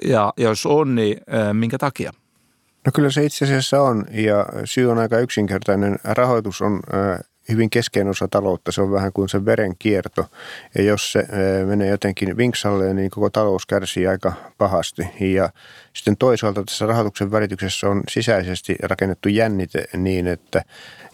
[0.05, 1.21] Ja jos on, niin
[1.53, 2.13] minkä takia?
[2.87, 5.99] No kyllä se itse asiassa on ja syy on aika yksinkertainen.
[6.05, 6.81] Rahoitus on
[7.49, 8.73] hyvin keskeinen osa taloutta.
[8.73, 10.27] Se on vähän kuin se verenkierto.
[10.75, 11.27] Ja jos se
[11.67, 15.03] menee jotenkin vinksalle, niin koko talous kärsii aika pahasti.
[15.21, 15.51] Ja
[15.93, 20.63] sitten toisaalta tässä rahoituksen välityksessä on sisäisesti rakennettu jännite niin, että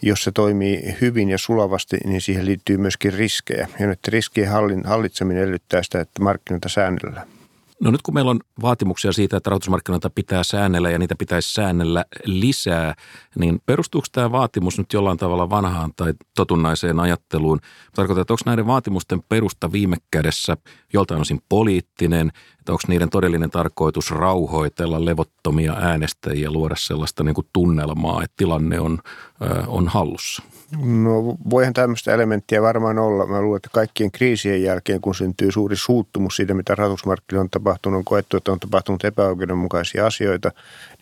[0.01, 3.67] jos se toimii hyvin ja sulavasti, niin siihen liittyy myöskin riskejä.
[3.79, 4.49] Ja nyt riskien
[4.83, 7.32] hallitseminen edellyttää sitä, että markkinoita säännellään.
[7.83, 12.05] No nyt kun meillä on vaatimuksia siitä, että rahoitusmarkkinoita pitää säännellä ja niitä pitäisi säännellä
[12.25, 12.95] lisää,
[13.35, 17.59] niin perustuuko tämä vaatimus nyt jollain tavalla vanhaan tai totunnaiseen ajatteluun?
[17.95, 20.57] Tarkoitan, että onko näiden vaatimusten perusta viime kädessä
[20.93, 27.47] joltain osin poliittinen, että onko niiden todellinen tarkoitus rauhoitella levottomia äänestäjiä, luoda sellaista niin kuin
[27.53, 28.99] tunnelmaa, että tilanne on,
[29.67, 30.43] on hallussa?
[30.81, 33.25] No voihan tämmöistä elementtiä varmaan olla.
[33.25, 37.97] Mä luulen, että kaikkien kriisien jälkeen, kun syntyy suuri suuttumus siitä, mitä rahoitusmarkkinoilla on tapahtunut,
[37.97, 40.51] on koettu, että on tapahtunut epäoikeudenmukaisia asioita,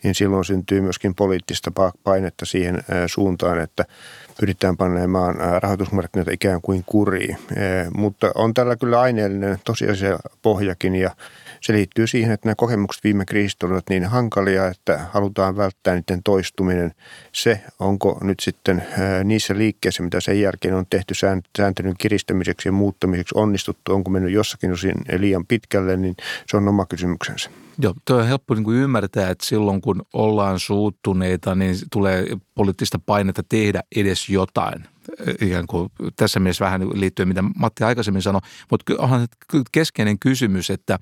[0.02, 1.70] niin silloin syntyy myöskin poliittista
[2.04, 3.84] painetta siihen suuntaan, että
[4.40, 7.36] pyritään panemaan rahoitusmarkkinoita ikään kuin kuriin.
[7.94, 11.10] Mutta on tällä kyllä aineellinen tosiasia pohjakin ja
[11.62, 16.22] Se liittyy siihen, että nämä kokemukset viime kriisistä olivat niin hankalia, että halutaan välttää niiden
[16.22, 16.92] toistuminen.
[17.32, 18.84] Se, onko nyt sitten
[19.24, 21.14] niissä liikkeissä, mitä sen jälkeen on tehty
[21.58, 26.14] sääntelyn kiristämiseksi ja muuttamiseksi onnistuttu, onko mennyt jossakin osin liian pitkälle, niin
[26.46, 27.50] se on oma kysymyksensä.
[27.82, 32.98] Joo, tuo on helppo niin kuin ymmärtää, että silloin kun ollaan suuttuneita, niin tulee poliittista
[33.06, 34.84] painetta tehdä edes jotain.
[35.40, 38.40] Ikään kuin tässä mielessä vähän liittyen, mitä Matti aikaisemmin sanoi,
[38.70, 39.28] mutta onhan
[39.72, 40.98] keskeinen kysymys, että,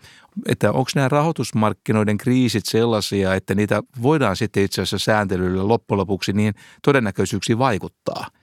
[0.48, 6.32] että onko nämä rahoitusmarkkinoiden kriisit sellaisia, että niitä voidaan sitten itse asiassa sääntelyllä loppujen lopuksi
[6.32, 8.26] niin todennäköisyyksiin vaikuttaa–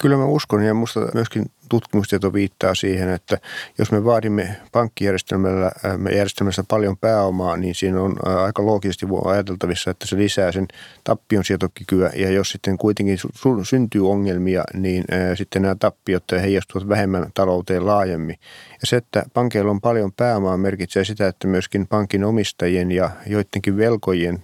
[0.00, 3.38] Kyllä mä uskon ja minusta myöskin tutkimustieto viittaa siihen, että
[3.78, 9.90] jos me vaadimme pankkijärjestelmällä äh, järjestelmässä paljon pääomaa, niin siinä on äh, aika loogisesti ajateltavissa,
[9.90, 10.68] että se lisää sen
[11.04, 13.18] tappion sietokykyä ja jos sitten kuitenkin
[13.62, 18.36] syntyy ongelmia, niin äh, sitten nämä tappiot heijastuvat vähemmän talouteen laajemmin.
[18.72, 23.76] Ja se, että pankeilla on paljon pääomaa merkitsee sitä, että myöskin pankin omistajien ja joidenkin
[23.76, 24.38] velkojien,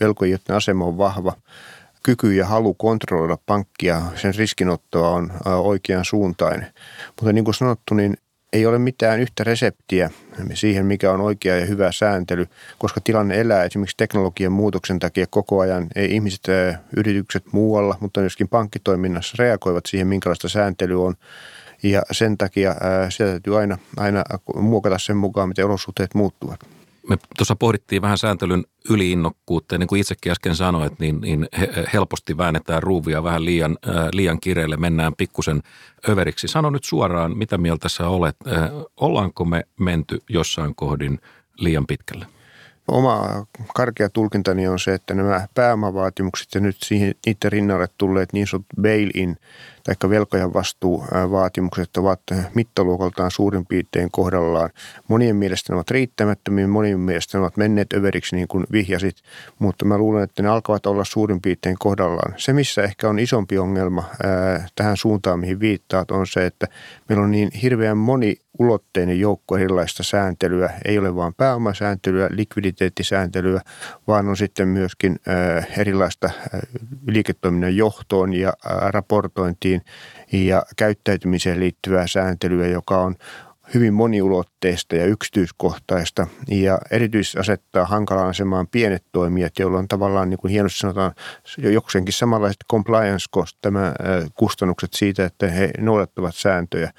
[0.00, 1.32] velkojien asema on vahva
[2.06, 6.72] kyky ja halu kontrolloida pankkia, sen riskinottoa on oikean suuntainen.
[7.06, 8.16] Mutta niin kuin sanottu, niin
[8.52, 10.10] ei ole mitään yhtä reseptiä
[10.54, 12.46] siihen, mikä on oikea ja hyvä sääntely,
[12.78, 15.86] koska tilanne elää esimerkiksi teknologian muutoksen takia koko ajan.
[15.96, 16.42] Ei ihmiset,
[16.96, 21.14] yritykset muualla, mutta myöskin pankkitoiminnassa reagoivat siihen, minkälaista sääntely on.
[21.82, 22.74] Ja sen takia
[23.08, 26.60] sitä täytyy aina, aina muokata sen mukaan, miten olosuhteet muuttuvat
[27.08, 31.48] me tuossa pohdittiin vähän sääntelyn yliinnokkuutta ja niin kuin itsekin äsken sanoit, niin, niin
[31.92, 35.62] helposti väännetään ruuvia vähän liian, äh, liian kireelle, mennään pikkusen
[36.08, 36.48] överiksi.
[36.48, 41.20] Sano nyt suoraan, mitä mieltä sä olet, äh, ollaanko me menty jossain kohdin
[41.56, 42.26] liian pitkälle?
[42.88, 48.46] Oma karkea tulkintani on se, että nämä pääomavaatimukset ja nyt siihen, niiden rinnalle tulleet niin
[48.46, 49.36] sanotut bail-in
[49.86, 52.20] tai velkojan vastuuvaatimukset ovat
[52.54, 54.70] mittaluokaltaan suurin piirtein kohdallaan.
[55.08, 59.16] Monien mielestä ne ovat riittämättömiä, monien mielestä ne ovat menneet överiksi niin kuin vihjasit,
[59.58, 62.34] mutta mä luulen, että ne alkavat olla suurin piirtein kohdallaan.
[62.36, 64.04] Se, missä ehkä on isompi ongelma
[64.74, 66.66] tähän suuntaan, mihin viittaat, on se, että
[67.08, 70.70] meillä on niin hirveän moni ulotteinen joukko erilaista sääntelyä.
[70.84, 73.60] Ei ole vain pääomasääntelyä, likviditeettisääntelyä,
[74.06, 75.16] vaan on sitten myöskin
[75.78, 76.30] erilaista
[77.06, 79.75] liiketoiminnan johtoon ja raportointiin
[80.32, 83.14] ja käyttäytymiseen liittyvää sääntelyä, joka on
[83.74, 90.38] hyvin moniulotteista ja yksityiskohtaista ja erityisesti asettaa hankalaan asemaan pienet toimijat, joilla on tavallaan niin
[90.38, 91.12] kuin hienosti sanotaan
[91.58, 93.92] jokseenkin samanlaiset compliance cost, tämä
[94.34, 96.90] kustannukset siitä, että he noudattavat sääntöjä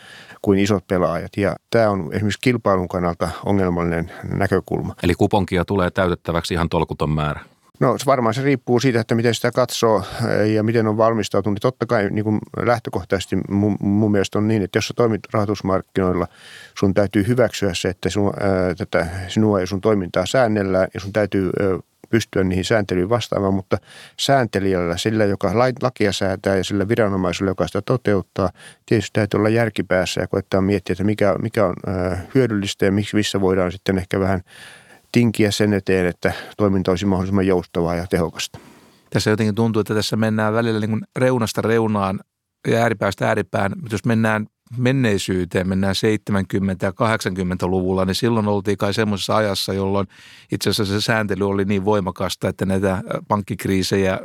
[0.42, 1.32] kuin isot pelaajat.
[1.38, 4.96] Ja tämä on esimerkiksi kilpailun kannalta ongelmallinen näkökulma.
[5.04, 7.40] Eli kuponkia tulee täytettäväksi ihan tolkuton määrä.
[7.80, 11.60] No varmaan se riippuu siitä, että miten sitä katsoo eh, ja miten on valmistautunut.
[11.62, 16.28] Totta kai niin kuin lähtökohtaisesti mun, mun mielestä on niin, että jos sä toimit rahoitusmarkkinoilla,
[16.80, 21.00] sun täytyy hyväksyä se, että sinua, ää, eh, tätä, sinua ja sun toimintaa säännellään ja
[21.00, 23.78] sun täytyy ää, eh, pystyä niihin sääntelyyn vastaamaan, mutta
[24.20, 28.50] sääntelijällä, sillä joka lakia säätää ja sillä viranomaisella, joka sitä toteuttaa,
[28.86, 31.74] tietysti täytyy olla järkipäässä ja koettaa miettiä, että mikä, mikä on
[32.36, 34.42] hyödyllistä ja miksi, missä voidaan sitten ehkä vähän
[35.12, 38.60] tinkiä sen eteen, että toiminta olisi mahdollisimman joustavaa ja tehokasta.
[39.10, 42.20] Tässä jotenkin tuntuu, että tässä mennään välillä niin kuin reunasta reunaan
[42.68, 43.72] ja ääripäästä ääripään.
[43.92, 45.98] Jos mennään menneisyyteen, mennään 70-
[46.82, 50.08] ja 80-luvulla, niin silloin oltiin kai semmoisessa ajassa, jolloin
[50.52, 54.20] itse asiassa se sääntely oli niin voimakasta, että näitä pankkikriisejä,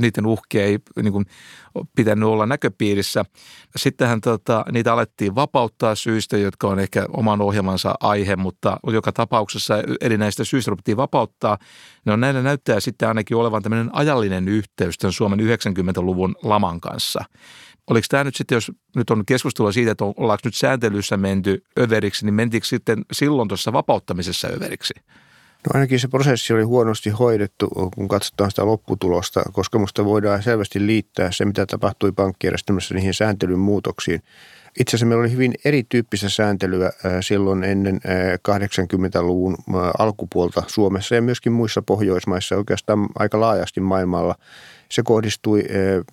[0.00, 1.26] niiden uhkia ei niin kuin,
[1.96, 3.24] pitänyt olla näköpiirissä.
[3.76, 9.74] Sittenhän tota, niitä alettiin vapauttaa syistä, jotka on ehkä oman ohjelmansa aihe, mutta joka tapauksessa
[10.00, 11.58] eri näistä syistä ruvettiin vapauttaa.
[12.04, 17.24] Ne on näillä näyttää sitten ainakin olevan tämmöinen ajallinen yhteys tämän Suomen 90-luvun laman kanssa.
[17.90, 22.24] Oliko tämä nyt sitten, jos nyt on keskustelua siitä, että ollaanko nyt sääntelyssä menty överiksi,
[22.24, 24.94] niin mentikö sitten silloin tuossa vapauttamisessa överiksi?
[25.66, 30.86] No ainakin se prosessi oli huonosti hoidettu, kun katsotaan sitä lopputulosta, koska minusta voidaan selvästi
[30.86, 34.22] liittää se, mitä tapahtui pankkijärjestelmässä niihin sääntelyn muutoksiin.
[34.80, 38.00] Itse asiassa meillä oli hyvin erityyppistä sääntelyä silloin ennen
[38.48, 39.56] 80-luvun
[39.98, 44.34] alkupuolta Suomessa ja myöskin muissa Pohjoismaissa, oikeastaan aika laajasti maailmalla–
[44.88, 46.04] se kohdistui eh,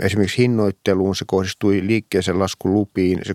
[0.00, 3.34] esimerkiksi hinnoitteluun, se kohdistui liikkeeseen laskulupiin, se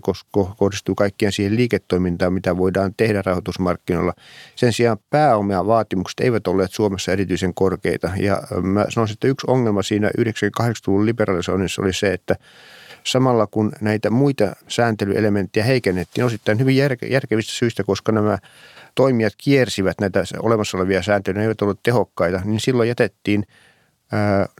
[0.56, 4.12] kohdistui kaikkien siihen liiketoimintaan, mitä voidaan tehdä rahoitusmarkkinoilla.
[4.54, 8.10] Sen sijaan pääomia vaatimukset eivät olleet Suomessa erityisen korkeita.
[8.16, 12.36] Ja mä sanoisin, että yksi ongelma siinä 98-luvun liberalisoinnissa oli se, että
[13.04, 16.76] samalla kun näitä muita sääntelyelementtejä heikennettiin osittain hyvin
[17.10, 18.38] järkevistä syistä, koska nämä
[18.94, 23.44] toimijat kiersivät näitä olemassa olevia sääntöjä, ne eivät olleet tehokkaita, niin silloin jätettiin–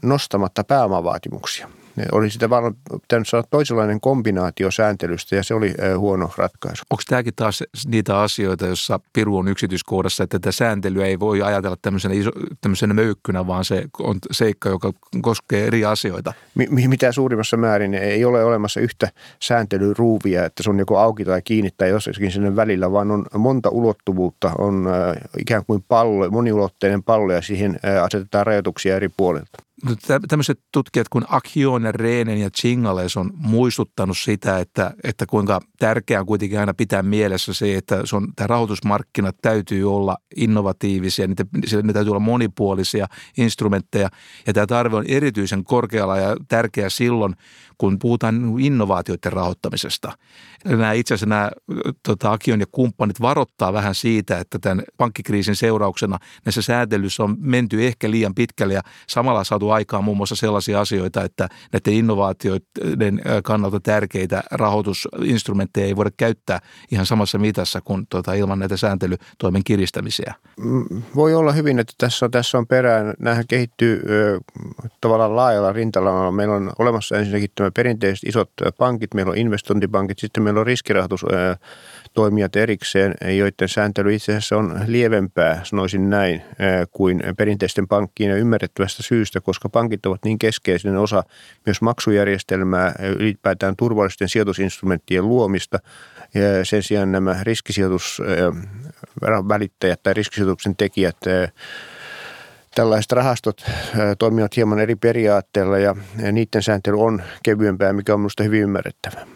[0.03, 1.69] nostamatta pääomavaatimuksia.
[2.13, 6.85] Oli sitä vaan pitänyt saada toisenlainen kombinaatio sääntelystä ja se oli huono ratkaisu.
[6.91, 11.77] Onko tämäkin taas niitä asioita, jossa Piru on yksityiskohdassa, että tätä sääntelyä ei voi ajatella
[11.83, 16.33] tämmöisenä, iso, tämmöisenä möykkynä, vaan se on seikka, joka koskee eri asioita?
[16.55, 19.09] Mi- mitä suurimmassa määrin ei ole olemassa yhtä
[19.43, 23.69] sääntelyruuvia, että se on joko auki tai kiinni tai jossakin sinne välillä, vaan on monta
[23.69, 24.89] ulottuvuutta, on
[25.39, 29.70] ikään kuin pallo, moniulotteinen pallo ja siihen asetetaan rajoituksia eri puolilta
[30.29, 36.27] tämmöiset tutkijat kuin Akhion, Reenen ja Chingales on muistuttanut sitä, että, että kuinka tärkeää on
[36.27, 41.93] kuitenkin aina pitää mielessä se, että se on, tämä rahoitusmarkkinat täytyy olla innovatiivisia, niitä, niitä
[41.93, 43.07] täytyy olla monipuolisia
[43.39, 44.09] instrumentteja.
[44.47, 47.35] Ja tämä tarve on erityisen korkealla ja tärkeä silloin,
[47.81, 50.13] kun puhutaan innovaatioiden rahoittamisesta.
[50.65, 51.51] Nämä itse asiassa nämä
[52.03, 57.87] tota, Akion ja kumppanit varoittaa vähän siitä, että tämän pankkikriisin seurauksena näissä säätelyssä on menty
[57.87, 63.81] ehkä liian pitkälle ja samalla saatu aikaan muun muassa sellaisia asioita, että näiden innovaatioiden kannalta
[63.81, 70.35] tärkeitä rahoitusinstrumentteja ei voida käyttää ihan samassa mitassa kuin tota, ilman näitä sääntelytoimen kiristämisiä.
[70.57, 73.15] Mm, voi olla hyvin, että tässä on, tässä on perään.
[73.19, 74.41] Nämähän kehittyy ö,
[75.01, 76.33] tavallaan laajalla rintalla.
[76.33, 82.57] Meillä on olemassa ensinnäkin tämä perinteiset isot pankit, meillä on investointipankit, sitten meillä on riskirahoitustoimijat
[82.57, 86.43] erikseen, joiden sääntely itse asiassa on lievempää, sanoisin näin,
[86.91, 91.23] kuin perinteisten pankkien ja ymmärrettävästä syystä, koska pankit ovat niin keskeinen osa
[91.67, 95.79] myös maksujärjestelmää, ylipäätään turvallisten sijoitusinstrumenttien luomista.
[96.35, 101.17] Ja sen sijaan nämä riskisijoitusvälittäjät tai riskisijoituksen tekijät
[102.75, 103.65] tällaiset rahastot
[104.19, 105.97] toimivat hieman eri periaatteella ja
[106.33, 109.27] niiden sääntely on kevyempää, mikä on minusta hyvin ymmärrettävää.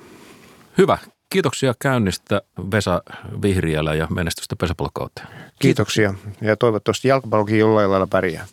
[0.78, 0.98] Hyvä.
[1.30, 3.02] Kiitoksia käynnistä Vesa
[3.42, 5.28] Vihriälä ja menestystä pesäpallokauteen.
[5.58, 8.46] Kiitoksia ja toivottavasti jalkapallokin jollain lailla pärjää.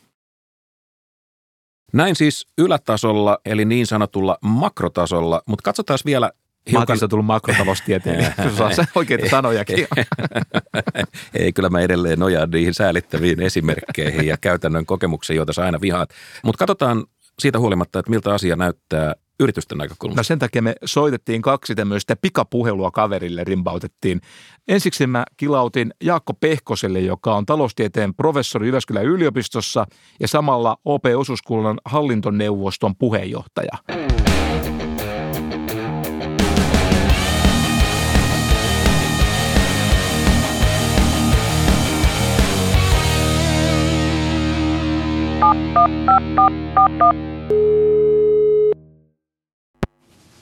[1.94, 6.32] Näin siis ylätasolla, eli niin sanotulla makrotasolla, mutta katsotaan vielä
[6.68, 6.82] hiukan...
[6.82, 9.88] Matista tullut makrotaloustieteilijä, saa se oikeita sanojakin.
[11.40, 16.10] Ei, kyllä mä edelleen nojaan niihin säälittäviin esimerkkeihin ja käytännön kokemuksiin, joita sä aina vihaat.
[16.44, 17.06] Mutta katsotaan
[17.40, 20.20] siitä huolimatta, että miltä asia näyttää yritysten näkökulmasta.
[20.20, 24.22] No sen takia me soitettiin kaksi tämmöistä pikapuhelua kaverille, rimpautettiin.
[24.68, 29.86] Ensiksi mä kilautin Jaakko Pehkoselle, joka on taloustieteen professori Jyväskylän yliopistossa
[30.20, 33.78] ja samalla OP-osuuskunnan hallintoneuvoston puheenjohtaja.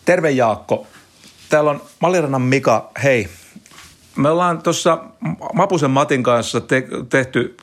[0.06, 0.88] Terve Jaakko.
[1.50, 2.92] Täällä on Malirannan Mika.
[3.04, 3.28] Hei.
[4.16, 5.04] Me ollaan tuossa
[5.54, 7.58] Mapusen Matin kanssa te- tehty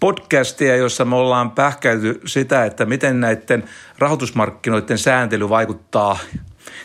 [0.00, 3.64] podcastia, jossa me ollaan pähkäyty sitä, että miten näiden
[3.98, 6.18] rahoitusmarkkinoiden sääntely vaikuttaa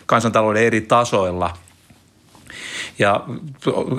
[0.05, 1.53] kansantalouden eri tasoilla.
[2.99, 3.23] Ja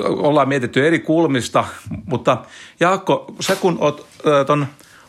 [0.07, 1.65] ollaan mietitty eri kulmista,
[2.07, 2.39] mutta
[2.81, 4.07] Jaakko, sä kun oot
[4.47, 4.67] tuon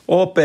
[0.08, 0.38] OP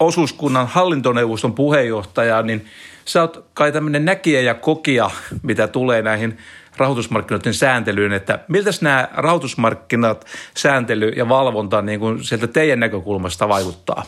[0.00, 2.66] osuuskunnan hallintoneuvoston puheenjohtaja, niin
[3.04, 5.10] sä oot kai tämmöinen näkijä ja kokija,
[5.42, 6.38] mitä tulee näihin
[6.76, 14.04] rahoitusmarkkinoiden sääntelyyn, että miltä nämä rahoitusmarkkinat, sääntely ja valvonta niin kuin sieltä teidän näkökulmasta vaikuttaa?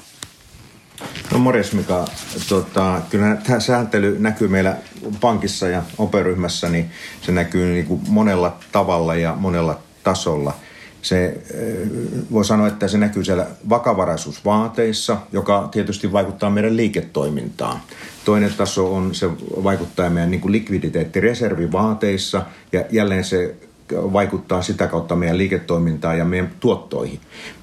[1.32, 2.04] No morjes Mika.
[2.48, 4.76] Tota, kyllä tämä sääntely näkyy meillä
[5.20, 10.52] pankissa ja operyhmässä, niin se näkyy niin kuin monella tavalla ja monella tasolla–
[11.02, 11.88] se eh,
[12.32, 17.80] voi sanoa, että se näkyy siellä vakavaraisuusvaateissa, joka tietysti vaikuttaa meidän liiketoimintaan.
[18.24, 19.30] Toinen taso on, se
[19.64, 23.56] vaikuttaa meidän niin kuin likviditeettireservivaateissa ja jälleen se
[23.92, 27.20] vaikuttaa sitä kautta meidän liiketoimintaan ja meidän tuottoihin.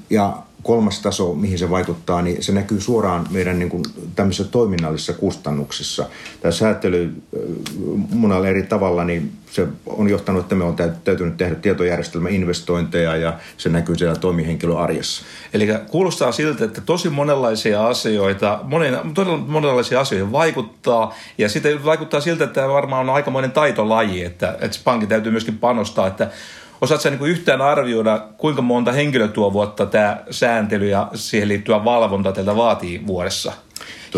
[0.10, 3.84] Ja kolmas taso, mihin se vaikuttaa, niin se näkyy suoraan meidän niin kuin,
[4.16, 6.10] tämmöisissä toiminnallisissa kustannuksissa.
[6.42, 7.14] Tämä säätely
[8.10, 13.70] monella eri tavalla, niin se on johtanut, että me on täytynyt tehdä tietojärjestelmäinvestointeja ja se
[13.70, 15.26] näkyy siellä toimihenkilön arjessa.
[15.54, 22.22] Eli kuulostaa siltä, että tosi monenlaisia asioita, monen, todella monenlaisia asioita vaikuttaa ja sitten vaikuttaa
[22.22, 26.30] siltä, että varmaan on aikamoinen taitolaji, että, että pankin täytyy myöskin panostaa, että
[26.82, 33.08] Osaatko niin yhtään arvioida, kuinka monta henkilötyövuotta tämä sääntely ja siihen liittyvä valvonta teiltä vaatii
[33.08, 33.54] vuodessa?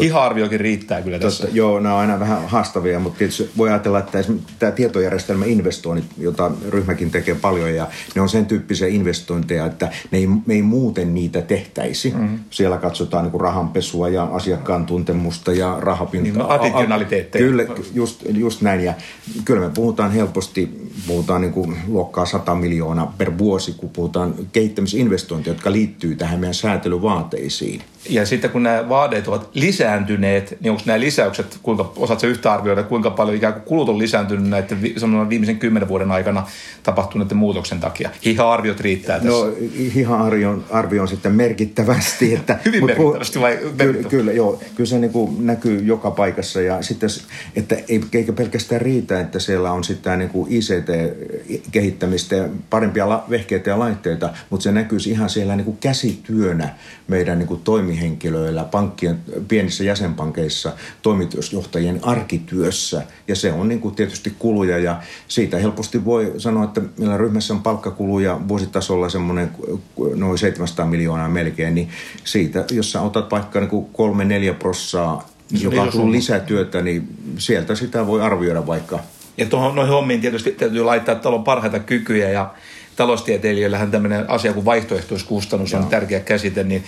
[0.02, 1.44] Hiha-arviokin riittää kyllä tässä.
[1.44, 4.24] Totta, joo, nämä on aina vähän haastavia, mutta tietysti voi ajatella, että
[4.60, 10.18] tämä tietojärjestelmä investoinnit, jota ryhmäkin tekee paljon, ja ne on sen tyyppisiä investointeja, että ne
[10.18, 12.10] ei, me ei muuten niitä tehtäisi.
[12.12, 12.40] Mm-hmm.
[12.50, 16.48] Siellä katsotaan niin rahanpesua ja asiakkaan tuntemusta ja rahapintaa.
[16.48, 17.46] Niin, additionaliteetteja.
[17.46, 18.84] Kyllä, just, just näin.
[18.84, 18.94] Ja
[19.46, 25.54] kyllä me puhutaan helposti puhutaan niin kuin luokkaa 100 miljoonaa per vuosi, kun puhutaan kehittämisinvestointeja,
[25.54, 27.82] jotka liittyy tähän meidän säätelyvaateisiin.
[28.10, 32.84] Ja sitten kun nämä vaateet ovat lisääntyneet, niin onko nämä lisäykset, kuinka osaatko yhtä arvioida,
[32.84, 34.82] kuinka paljon ikään kuin kulut on lisääntynyt näiden
[35.30, 36.48] viimeisen kymmenen vuoden aikana
[36.84, 38.10] tapahtuneiden muutoksen takia?
[38.26, 39.30] Hiha-arviot riittää tässä.
[39.30, 39.54] No
[39.96, 42.34] hiha-arvio arvio on sitten merkittävästi.
[42.38, 43.60] Että, Hyvin merkittävästi vai?
[43.78, 44.62] Kyllä, kyllä, joo.
[44.76, 47.10] Kyllä se niin kuin näkyy joka paikassa ja sitten,
[47.56, 53.70] että ei, eikä pelkästään riitä, että siellä on sitten niin kuin ICT-kehittämistä ja parempia vehkeitä
[53.70, 56.70] ja laitteita, mutta se näkyy ihan siellä niin kuin käsityönä
[57.08, 57.62] meidän niin kuin
[57.98, 63.04] toimihenkilöillä, pankkien, pienissä jäsenpankeissa, toimitusjohtajien arkityössä.
[63.28, 67.54] Ja se on niin kuin tietysti kuluja ja siitä helposti voi sanoa, että meillä ryhmässä
[67.54, 69.52] on palkkakuluja vuositasolla semmoinen
[70.16, 71.90] noin 700 miljoonaa melkein, niin
[72.24, 75.30] siitä, jos sä otat vaikka niin kolme neljä prossaa,
[75.62, 79.00] joka on tullut lisätyötä, niin sieltä sitä voi arvioida vaikka.
[79.38, 82.54] Ja tuohon noihin hommiin tietysti täytyy laittaa, että on parhaita kykyjä ja
[82.98, 85.90] taloustieteilijöillähän tämmöinen asia kuin vaihtoehtoiskustannus on Joo.
[85.90, 86.84] tärkeä käsite, niin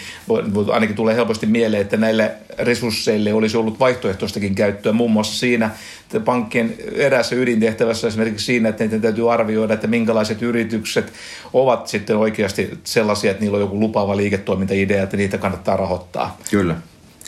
[0.71, 5.69] ainakin tulee helposti mieleen, että näille resursseille olisi ollut vaihtoehtoistakin käyttöä, muun muassa siinä
[6.09, 11.13] että pankkien erässä ydintehtävässä esimerkiksi siinä, että niiden täytyy arvioida, että minkälaiset yritykset
[11.53, 16.37] ovat sitten oikeasti sellaisia, että niillä on joku lupaava liiketoimintaidea, että niitä kannattaa rahoittaa.
[16.51, 16.75] Kyllä.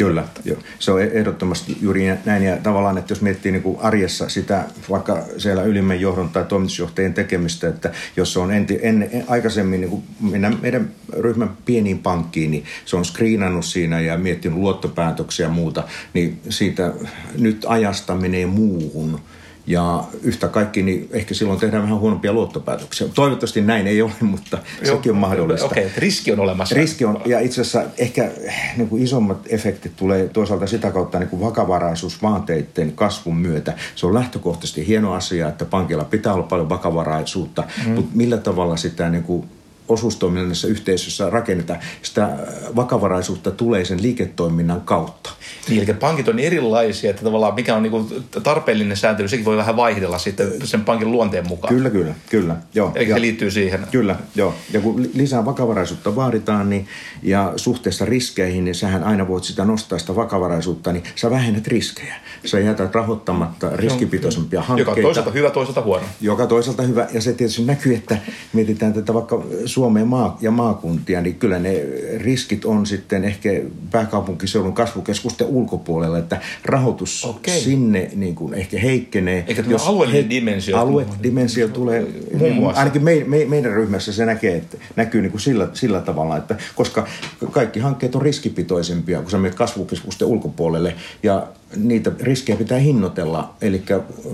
[0.07, 0.55] Kyllä, jo.
[0.79, 2.43] se on ehdottomasti juuri näin.
[2.43, 7.13] Ja tavallaan, että jos miettii niin kuin arjessa sitä vaikka siellä ylimmän johdon tai toimitusjohtajien
[7.13, 11.99] tekemistä, että jos se on enti, en, en, aikaisemmin niin kuin meidän, meidän ryhmän pieniin
[11.99, 15.83] pankkiin, niin se on skriinannut siinä ja miettinyt luottopäätöksiä ja muuta,
[16.13, 16.93] niin siitä
[17.37, 19.19] nyt ajasta menee muuhun–
[19.67, 23.07] ja yhtä kaikki, niin ehkä silloin tehdään vähän huonompia luottopäätöksiä.
[23.13, 25.65] Toivottavasti näin ei ole, mutta Joo, sekin on mahdollista.
[25.65, 26.75] Okei, okay, riski on olemassa.
[26.75, 28.31] Riski on, ja itse asiassa ehkä
[28.77, 33.73] niin kuin isommat efektit tulee toisaalta sitä kautta niin kuin vakavaraisuusvaateiden kasvun myötä.
[33.95, 37.91] Se on lähtökohtaisesti hieno asia, että pankilla pitää olla paljon vakavaraisuutta, mm.
[37.91, 39.49] mutta millä tavalla sitä niin kuin
[39.91, 41.79] osuustoiminnallisessa yhteisössä rakennetaan.
[42.01, 42.29] Sitä
[42.75, 45.29] vakavaraisuutta tulee sen liiketoiminnan kautta.
[45.69, 49.75] Niin, eli pankit on erilaisia, että tavallaan mikä on niin tarpeellinen sääntely, sekin voi vähän
[49.75, 51.73] vaihdella sitten sen pankin luonteen mukaan.
[51.73, 52.55] Kyllä, kyllä, kyllä.
[52.73, 52.91] Joo.
[52.95, 53.87] Eli ja, se liittyy siihen.
[53.91, 54.53] Kyllä, joo.
[54.73, 56.87] Ja kun lisää vakavaraisuutta vaaditaan niin,
[57.23, 62.15] ja suhteessa riskeihin, niin sähän aina voit sitä nostaa sitä vakavaraisuutta, niin sä vähennät riskejä.
[62.45, 64.91] Sä jätät rahoittamatta riskipitoisempia hankkeita.
[64.91, 66.05] Joka toisaalta hyvä, toisaalta huono.
[66.21, 67.07] Joka toisaalta hyvä.
[67.13, 68.17] Ja se tietysti näkyy, että
[68.53, 69.43] mietitään tätä vaikka
[69.81, 71.85] Suomeen maa- ja maakuntia, niin kyllä ne
[72.17, 73.49] riskit on sitten ehkä
[73.91, 77.59] pääkaupunkiseudun kasvukeskusten ulkopuolella, että rahoitus okay.
[77.59, 79.43] sinne niin kuin ehkä heikkenee.
[79.47, 80.77] Eikä tämä alueellinen he, dimensio.
[80.77, 82.07] Aluedimensio tulee,
[82.39, 86.37] niin ainakin me, me, meidän ryhmässä se näkee, että, näkyy niin kuin sillä, sillä tavalla,
[86.37, 87.07] että koska
[87.51, 93.83] kaikki hankkeet on riskipitoisempia, kun sä menet kasvukeskusten ulkopuolelle ja niitä riskejä pitää hinnoitella, eli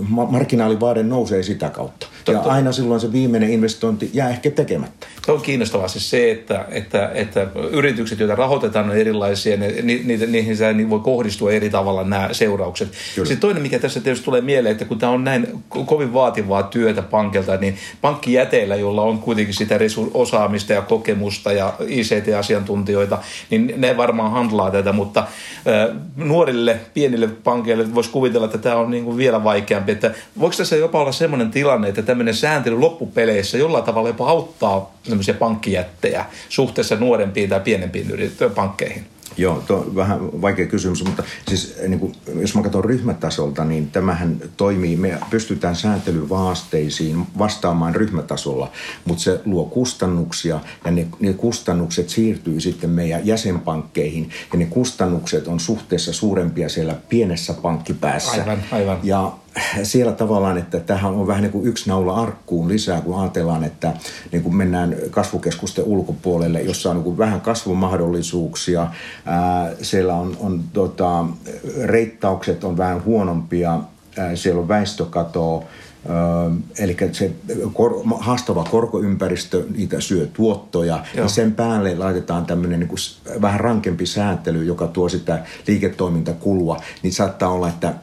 [0.08, 2.06] marginaalivaade nousee sitä kautta.
[2.24, 2.48] Totta.
[2.48, 5.06] Ja aina silloin se viimeinen investointi jää ehkä tekemättä.
[5.26, 10.02] Tuo on kiinnostavaa siis se, että, että, että yritykset, joita rahoitetaan, on erilaisia, ne, ni,
[10.04, 12.88] ni, niihin niin voi kohdistua eri tavalla nämä seuraukset.
[13.14, 13.26] Kyllä.
[13.26, 17.02] Sitten toinen, mikä tässä tietysti tulee mieleen, että kun tämä on näin kovin vaativaa työtä
[17.02, 19.78] pankilta, niin pankkijäteillä, jolla on kuitenkin sitä
[20.14, 23.18] osaamista ja kokemusta ja ICT-asiantuntijoita,
[23.50, 28.90] niin ne varmaan handlaa tätä, mutta äh, nuorille, pienille pankeille voisi kuvitella, että tämä on
[28.90, 29.92] niin kuin vielä vaikeampi.
[29.92, 34.94] Että voiko tässä jopa olla sellainen tilanne, että tämmöinen sääntely loppupeleissä jollain tavalla jopa auttaa
[35.08, 39.06] tämmöisiä pankkijättejä suhteessa nuorempiin tai pienempiin pankkeihin?
[39.36, 43.90] Joo, tuo on vähän vaikea kysymys, mutta siis niin kuin, jos mä katson ryhmätasolta, niin
[43.90, 48.70] tämähän toimii, me pystytään sääntelyvaasteisiin vastaamaan ryhmätasolla,
[49.04, 55.48] mutta se luo kustannuksia ja ne, ne kustannukset siirtyy sitten meidän jäsenpankkeihin ja ne kustannukset
[55.48, 58.30] on suhteessa suurempia siellä pienessä pankkipäässä.
[58.30, 58.98] Aivan, aivan.
[59.02, 59.32] Ja
[59.82, 63.92] siellä tavallaan, että tähän on vähän niin kuin yksi naula arkkuun lisää, kun ajatellaan, että
[64.32, 68.90] niin kuin mennään kasvukeskusten ulkopuolelle, jossa on niin kuin vähän kasvumahdollisuuksia.
[69.26, 71.24] Ää, siellä on, on tota,
[71.82, 73.80] reittaukset on vähän huonompia,
[74.18, 75.64] ää, siellä on väestökatoa,
[76.78, 77.32] Eli se
[77.72, 81.04] kor, haastava korkoympäristö, niitä syö tuottoja, Joo.
[81.24, 87.48] niin sen päälle laitetaan tämmöinen niin vähän rankempi sääntely, joka tuo sitä liiketoimintakulua, niin saattaa
[87.48, 87.94] olla, että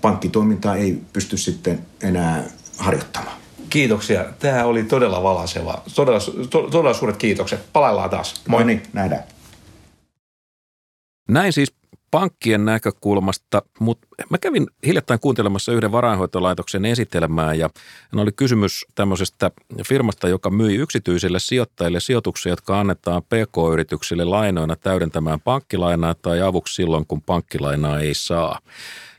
[0.00, 2.44] pankkitoimintaa ei pysty sitten enää
[2.78, 3.36] harjoittamaan.
[3.70, 4.24] Kiitoksia.
[4.38, 5.82] Tämä oli todella valaseva.
[5.94, 6.18] Todella,
[6.70, 7.72] todella suuret kiitokset.
[7.72, 8.42] Palaillaan taas.
[8.48, 8.60] Moi.
[8.60, 9.22] No niin, nähdään.
[11.28, 11.72] Näin siis
[12.10, 17.70] pankkien näkökulmasta, mutta mä kävin hiljattain kuuntelemassa yhden varainhoitolaitoksen esitelmää ja
[18.16, 19.50] oli kysymys tämmöisestä
[19.88, 27.06] firmasta, joka myi yksityisille sijoittajille sijoituksia, jotka annetaan PK-yrityksille lainoina täydentämään pankkilainaa tai avuksi silloin,
[27.06, 28.58] kun pankkilainaa ei saa.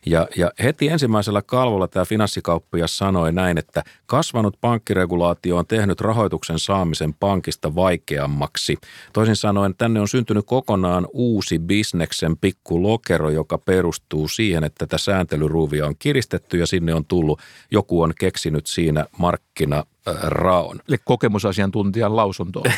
[0.05, 6.59] Ja, ja heti ensimmäisellä kalvolla tämä finanssikauppias sanoi näin, että kasvanut pankkiregulaatio on tehnyt rahoituksen
[6.59, 8.77] saamisen pankista vaikeammaksi.
[9.13, 15.85] Toisin sanoen tänne on syntynyt kokonaan uusi bisneksen pikkulokero, joka perustuu siihen, että tätä sääntelyruuvia
[15.85, 17.39] on kiristetty ja sinne on tullut,
[17.71, 19.83] joku on keksinyt siinä markkina
[20.23, 20.79] raon.
[20.87, 22.63] Eli kokemusasiantuntijan lausuntoa.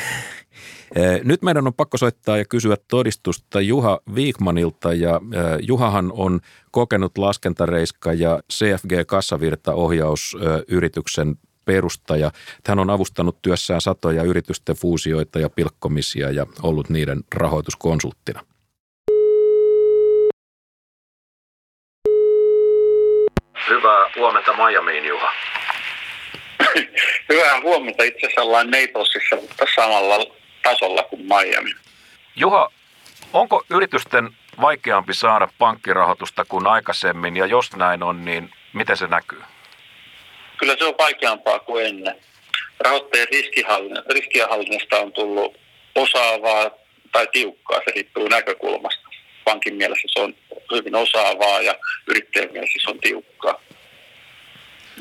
[1.24, 5.22] Nyt meidän on pakko soittaa ja kysyä todistusta Juha Viikmanilta ja
[5.62, 6.40] Juhahan on
[6.72, 12.32] kokenut laskentareiska ja CFG kassavirtaohjausyrityksen perustaja.
[12.68, 18.46] Hän on avustanut työssään satoja yritysten fuusioita ja pilkkomisia ja ollut niiden rahoituskonsulttina.
[23.70, 25.32] Hyvää huomenta Miamiin, Juha.
[27.30, 28.04] Hyvää huomenta.
[28.04, 31.72] Itse asiassa ollaan Naplesissa, mutta samalla tasolla kuin Miami.
[32.36, 32.72] Juha,
[33.34, 34.30] onko yritysten
[34.62, 39.42] vaikeampi saada pankkirahoitusta kuin aikaisemmin, ja jos näin on, niin miten se näkyy?
[40.58, 42.16] Kyllä se on vaikeampaa kuin ennen.
[42.80, 43.28] Rahoittajien
[44.14, 45.58] riskienhallinnasta on tullut
[45.96, 46.72] osaavaa
[47.12, 49.08] tai tiukkaa, se riippuu näkökulmasta.
[49.44, 50.36] Pankin mielessä se on
[50.74, 51.76] hyvin osaavaa ja
[52.08, 53.62] yrittäjän mielessä se on tiukkaa.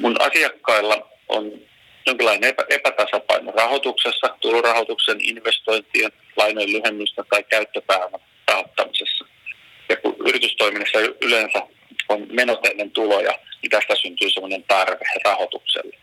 [0.00, 1.52] Mun asiakkailla on
[2.06, 9.24] jonkinlainen epä, epätasapaino rahoituksessa, tulorahoituksen, investointien, lainojen lyhennystä tai käyttöpääoman rahoittamisessa.
[9.88, 11.62] Ja kun yritystoiminnassa yleensä
[12.08, 15.96] on menot ennen tuloja, niin tästä syntyy sellainen tarve rahoitukselle.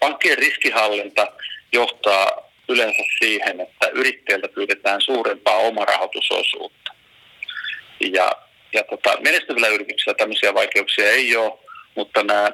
[0.00, 1.26] Pankkien riskihallinta
[1.72, 6.92] johtaa yleensä siihen, että yrittäjältä pyydetään suurempaa omarahoitusosuutta.
[8.00, 8.32] Ja,
[8.72, 11.58] ja tota, menestyvillä yrityksillä tämmöisiä vaikeuksia ei ole,
[11.94, 12.50] mutta nämä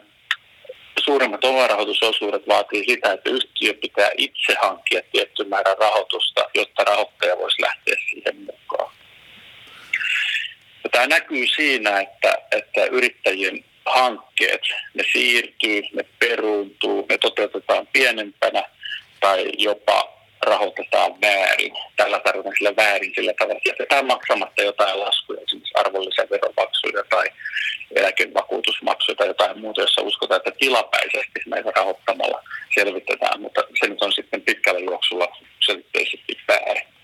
[1.10, 7.62] suuremmat omarahoitusosuudet vaatii sitä, että yhtiö pitää itse hankkia tietty määrä rahoitusta, jotta rahoittaja voisi
[7.62, 8.92] lähteä siihen mukaan.
[10.84, 14.62] Ja tämä näkyy siinä, että, että yrittäjien hankkeet,
[14.94, 18.62] ne siirtyy, ne peruuntuu, ne toteutetaan pienempänä
[19.20, 21.72] tai jopa rahoitetaan väärin.
[21.96, 27.26] Tällä tarkoitan sillä väärin sillä tavalla, että jätetään maksamatta jotain laskuja, esimerkiksi arvonlisäveromaksuja tai
[27.94, 32.42] eläkevakuutusmaksuja tai jotain muuta, jossa uskotaan, että tilapäisesti näitä rahoittamalla
[32.74, 36.99] selvitetään, mutta se nyt on sitten pitkällä juoksulla selitteisesti väärin.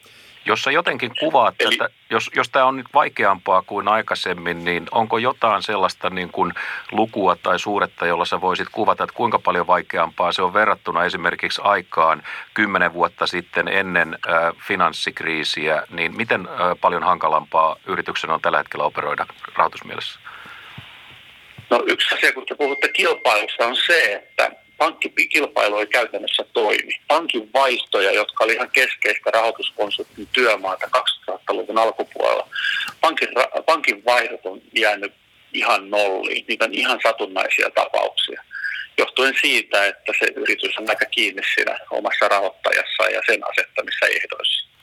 [0.47, 4.87] Jos sä jotenkin kuvaat Eli, tätä, jos, jos tämä on nyt vaikeampaa kuin aikaisemmin, niin
[4.91, 6.53] onko jotain sellaista niin kuin
[6.93, 11.61] lukua tai suuretta, jolla sä voisit kuvata, että kuinka paljon vaikeampaa se on verrattuna esimerkiksi
[11.65, 12.23] aikaan
[12.55, 18.85] kymmenen vuotta sitten ennen äh, finanssikriisiä, niin miten äh, paljon hankalampaa yrityksen on tällä hetkellä
[18.85, 20.21] operoida rahoitusmielessä?
[21.71, 27.01] No yksi asia, kun te puhutte kilpailusta, on se, että pankkikilpailu ei käytännössä toimi.
[27.09, 30.87] Pankin vaihtoja, jotka oli ihan keskeistä rahoituskonsultin työmaata
[31.31, 32.49] 2000-luvun alkupuolella,
[33.01, 33.29] pankin,
[33.67, 35.13] pankin vaihdot on jäänyt
[35.53, 36.45] ihan nolliin.
[36.49, 38.43] Niitä on ihan satunnaisia tapauksia
[38.99, 44.76] johtuen siitä, että se yritys on aika kiinni siinä omassa rahoittajassaan ja sen asettamissa ehdoissa.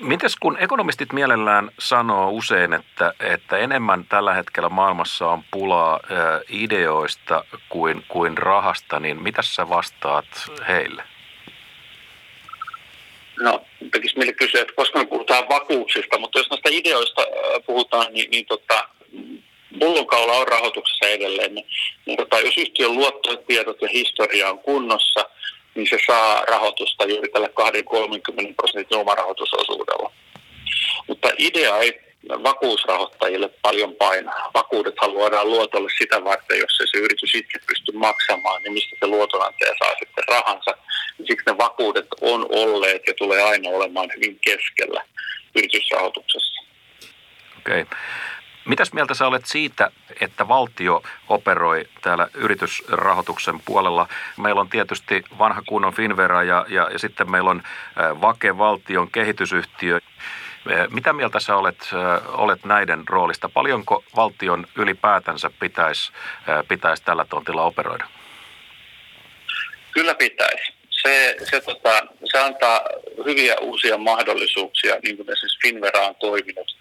[0.00, 6.00] Mites kun ekonomistit mielellään sanoo usein, että, että enemmän tällä hetkellä maailmassa on pulaa
[6.48, 10.26] ideoista kuin, kuin rahasta, niin mitä sä vastaat
[10.68, 11.02] heille?
[13.40, 17.22] No, tekisi mieli kysyä, että koska me puhutaan vakuuksista, mutta jos näistä ideoista
[17.66, 18.88] puhutaan, niin, niin tota,
[19.78, 21.54] pullonkaula on rahoituksessa edelleen.
[21.54, 21.66] Niin,
[22.06, 25.24] niin tota, jos yhtiön luottotiedot ja historia on kunnossa–
[25.74, 27.50] niin se saa rahoitusta juuri tällä 20-30
[28.56, 30.12] prosentin omarahoitusosuudella.
[31.08, 34.50] Mutta idea ei vakuusrahoittajille paljon painaa.
[34.54, 39.06] Vakuudet haluaa luotolle sitä varten, jos ei se yritys itse pysty maksamaan, niin mistä se
[39.06, 40.74] luotonantaja saa sitten rahansa.
[41.16, 45.04] Siksi ne vakuudet on olleet ja tulee aina olemaan hyvin keskellä
[45.56, 46.62] yritysrahoituksessa.
[47.58, 47.80] Okei.
[47.80, 47.98] Okay.
[48.64, 49.90] Mitäs mieltä sä olet siitä,
[50.20, 54.08] että valtio operoi täällä yritysrahoituksen puolella?
[54.36, 57.62] Meillä on tietysti vanha kunnon Finvera ja, ja, ja sitten meillä on
[58.20, 60.00] Vake valtion kehitysyhtiö.
[60.90, 61.90] Mitä mieltä sä olet,
[62.26, 63.48] olet näiden roolista?
[63.48, 66.12] Paljonko valtion ylipäätänsä pitäisi,
[66.68, 68.06] pitäisi tällä tontilla operoida?
[69.92, 72.84] Kyllä pitäisi se, se, tota, se antaa
[73.24, 76.76] hyviä uusia mahdollisuuksia, niin kuin esimerkiksi Finvera on toiminut.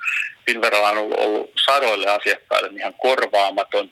[0.45, 3.91] Finvera on ollut, ollut sadoille asiakkaille ihan korvaamaton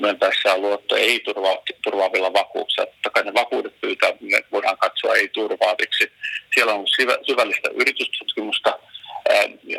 [0.00, 2.86] myöntäessä luotto ei turva, turvaavilla vakuuksilla.
[2.86, 6.12] Totta kai ne vakuudet pyytää, ne voidaan katsoa ei turvaaviksi.
[6.54, 6.86] Siellä on
[7.26, 8.78] syvällistä yritystutkimusta.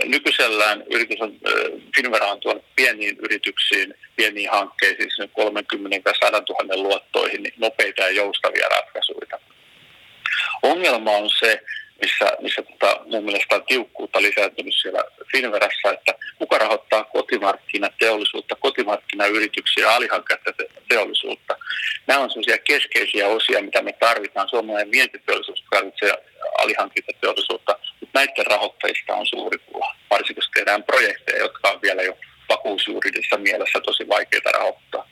[0.06, 1.40] Nykyisellään yritys on,
[1.96, 8.70] Finvera on tuonut pieniin yrityksiin, pieniin hankkeisiin, 30 100 000 luottoihin, niin nopeita ja joustavia
[8.70, 9.61] ratkaisuja.
[10.64, 11.62] Ongelma on se,
[12.02, 19.86] missä, missä tota, mun mielestä on tiukkuutta lisääntynyt siellä Finverassa, että kuka rahoittaa kotimarkkinateollisuutta, kotimarkkinayrityksiä
[19.86, 20.00] ja
[20.90, 21.58] teollisuutta.
[22.08, 24.50] Nämä on sellaisia keskeisiä osia, mitä me tarvitaan.
[24.50, 26.14] Suomalainen vientiteollisuus tarvitsee
[26.58, 32.18] alihankintateollisuutta, mutta näiden rahoittajista on suuri pula, varsinkin jos tehdään projekteja, jotka on vielä jo
[32.50, 35.08] vakuusjuridisessa mielessä tosi vaikeita rahoittaa.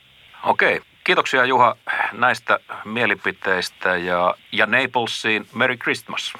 [0.46, 0.80] Okei,
[1.10, 1.76] kiitoksia Juha
[2.12, 6.32] näistä mielipiteistä ja, ja Naplesiin Merry Christmas.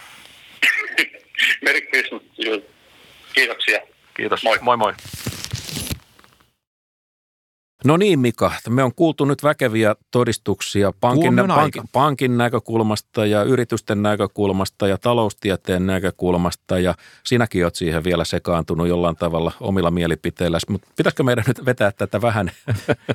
[1.65, 2.23] Merry Christmas.
[3.33, 3.81] Kiitoksia.
[4.15, 4.43] Kiitos.
[4.43, 4.77] Moi moi.
[4.77, 4.95] moi.
[7.85, 14.03] No niin Mika, me on kuultu nyt väkeviä todistuksia pankin, pankin, pankin näkökulmasta ja yritysten
[14.03, 20.59] näkökulmasta ja taloustieteen näkökulmasta ja sinäkin olet siihen vielä sekaantunut jollain tavalla omilla mielipiteillä.
[20.69, 22.51] Mutta pitäisikö meidän nyt vetää tätä vähän?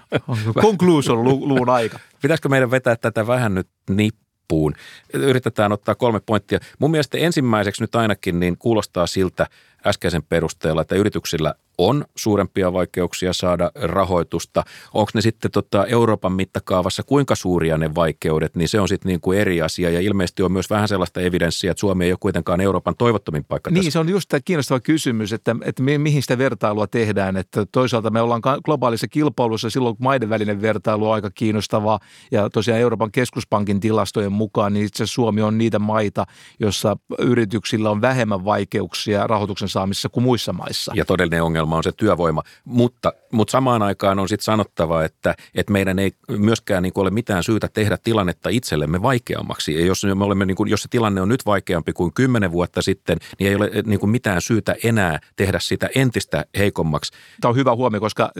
[0.62, 2.00] Conclusion luun aika.
[2.22, 4.74] Pitäisikö meidän vetää tätä vähän nyt nippuun?
[5.14, 6.60] Yritetään ottaa kolme pointtia.
[6.80, 9.48] Mun mielestä ensimmäiseksi nyt ainakin niin kuulostaa siltä
[9.88, 14.64] äskeisen perusteella, että yrityksillä on suurempia vaikeuksia saada rahoitusta.
[14.94, 19.22] Onko ne sitten tota Euroopan mittakaavassa kuinka suuria ne vaikeudet, niin se on sitten niin
[19.22, 19.90] kuin eri asia.
[19.90, 23.70] Ja ilmeisesti on myös vähän sellaista evidenssiä, että Suomi ei ole kuitenkaan Euroopan toivottomin paikka
[23.70, 23.92] Niin, tässä.
[23.92, 27.38] se on just tämä kiinnostava kysymys, että, että mihin sitä vertailua tehdään.
[27.38, 32.00] Että toisaalta me ollaan globaalissa kilpailussa silloin, kun maiden välinen vertailu on aika kiinnostavaa.
[32.32, 36.26] Ja tosiaan Euroopan keskuspankin tilastojen mukaan, niin itse Suomi on niitä maita,
[36.60, 40.92] jossa yrityksillä on vähemmän vaikeuksia rahoituksen saamisessa kuin muissa maissa.
[40.96, 45.36] Ja todellinen ongelma ongelma on se työvoima, mutta, mutta samaan aikaan on sitten sanottava, että,
[45.56, 49.74] että meidän ei myöskään niin ole mitään syytä tehdä tilannetta itsellemme vaikeammaksi.
[49.74, 52.82] Ja jos, me olemme, niin kuin, jos se tilanne on nyt vaikeampi kuin kymmenen vuotta
[52.82, 57.14] sitten, niin ei ole niin kuin mitään syytä enää tehdä sitä entistä heikommaksi.
[57.42, 58.32] Tämä on hyvä huomio, koska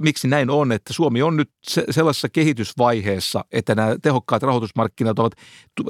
[0.00, 1.50] miksi näin on, että Suomi on nyt
[1.90, 5.32] sellaisessa kehitysvaiheessa, että nämä tehokkaat rahoitusmarkkinat ovat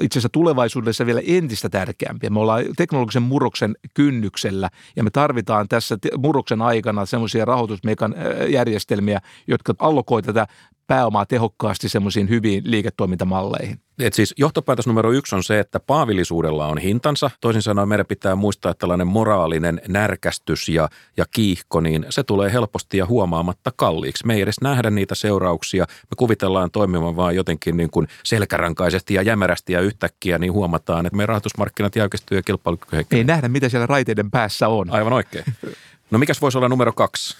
[0.01, 2.29] itse asiassa tulevaisuudessa vielä entistä tärkeämpiä.
[2.29, 9.73] Me ollaan teknologisen murroksen kynnyksellä ja me tarvitaan tässä murroksen murroksen aikana semmoisia rahoitusjärjestelmiä, jotka
[9.79, 10.47] allokoi tätä
[10.87, 13.79] pääomaa tehokkaasti semmoisiin hyviin liiketoimintamalleihin.
[13.99, 17.31] Et siis johtopäätös numero yksi on se, että paavillisuudella on hintansa.
[17.41, 22.53] Toisin sanoen meidän pitää muistaa, että tällainen moraalinen närkästys ja, ja kiihko, niin se tulee
[22.53, 24.27] helposti ja huomaamatta kalliiksi.
[24.27, 25.85] Me ei edes nähdä niitä seurauksia.
[25.89, 31.17] Me kuvitellaan toimivan vaan jotenkin niin kuin selkärankaisesti ja jämerästi ja yhtäkkiä, niin huomataan, että
[31.17, 34.89] meidän rahoitusmarkkinat jäykistyy ja kilpailukyky Ei nähdä, mitä siellä raiteiden päässä on.
[34.89, 35.45] Aivan oikein.
[36.13, 37.37] No mikäs voisi olla numero kaksi?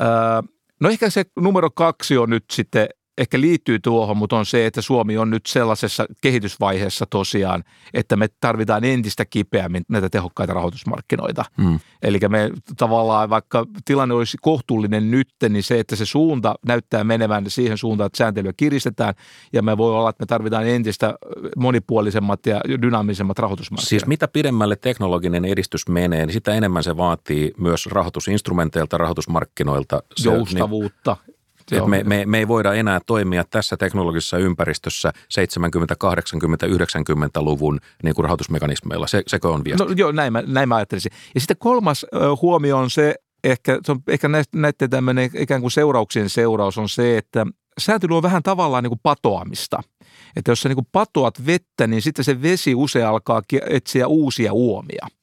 [0.00, 0.06] Öö,
[0.80, 2.88] no ehkä se numero kaksi on nyt sitten
[3.18, 8.28] ehkä liittyy tuohon, mutta on se, että Suomi on nyt sellaisessa kehitysvaiheessa tosiaan, että me
[8.40, 11.44] tarvitaan entistä kipeämmin näitä tehokkaita rahoitusmarkkinoita.
[11.62, 11.80] Hmm.
[12.02, 17.50] Eli me tavallaan, vaikka tilanne olisi kohtuullinen nyt, niin se, että se suunta näyttää menevän
[17.50, 19.14] siihen suuntaan, että sääntelyä kiristetään,
[19.52, 21.14] ja me voi olla, että me tarvitaan entistä
[21.56, 23.88] monipuolisemmat ja dynaamisemmat rahoitusmarkkinat.
[23.88, 30.02] Siis mitä pidemmälle teknologinen edistys menee, niin sitä enemmän se vaatii myös rahoitusinstrumenteilta, rahoitusmarkkinoilta.
[30.16, 31.16] Se, Joustavuutta.
[31.26, 31.33] Niin,
[31.72, 38.14] et me, me, me ei voida enää toimia tässä teknologisessa ympäristössä 70, 80, 90-luvun niin
[38.14, 39.06] kuin rahoitusmekanismeilla.
[39.06, 39.84] Se, sekö on viesti?
[39.84, 41.12] No, joo, näin mä, näin mä ajattelisin.
[41.34, 45.70] Ja sitten kolmas ö, huomio on se, ehkä, se on ehkä näiden tämmöinen ikään kuin
[45.70, 47.46] seurauksien seuraus on se, että
[47.78, 49.82] sääntely on vähän tavallaan niin kuin patoamista.
[50.36, 54.52] Että jos sä niin kuin patoat vettä, niin sitten se vesi usein alkaa etsiä uusia
[54.52, 55.06] uomia–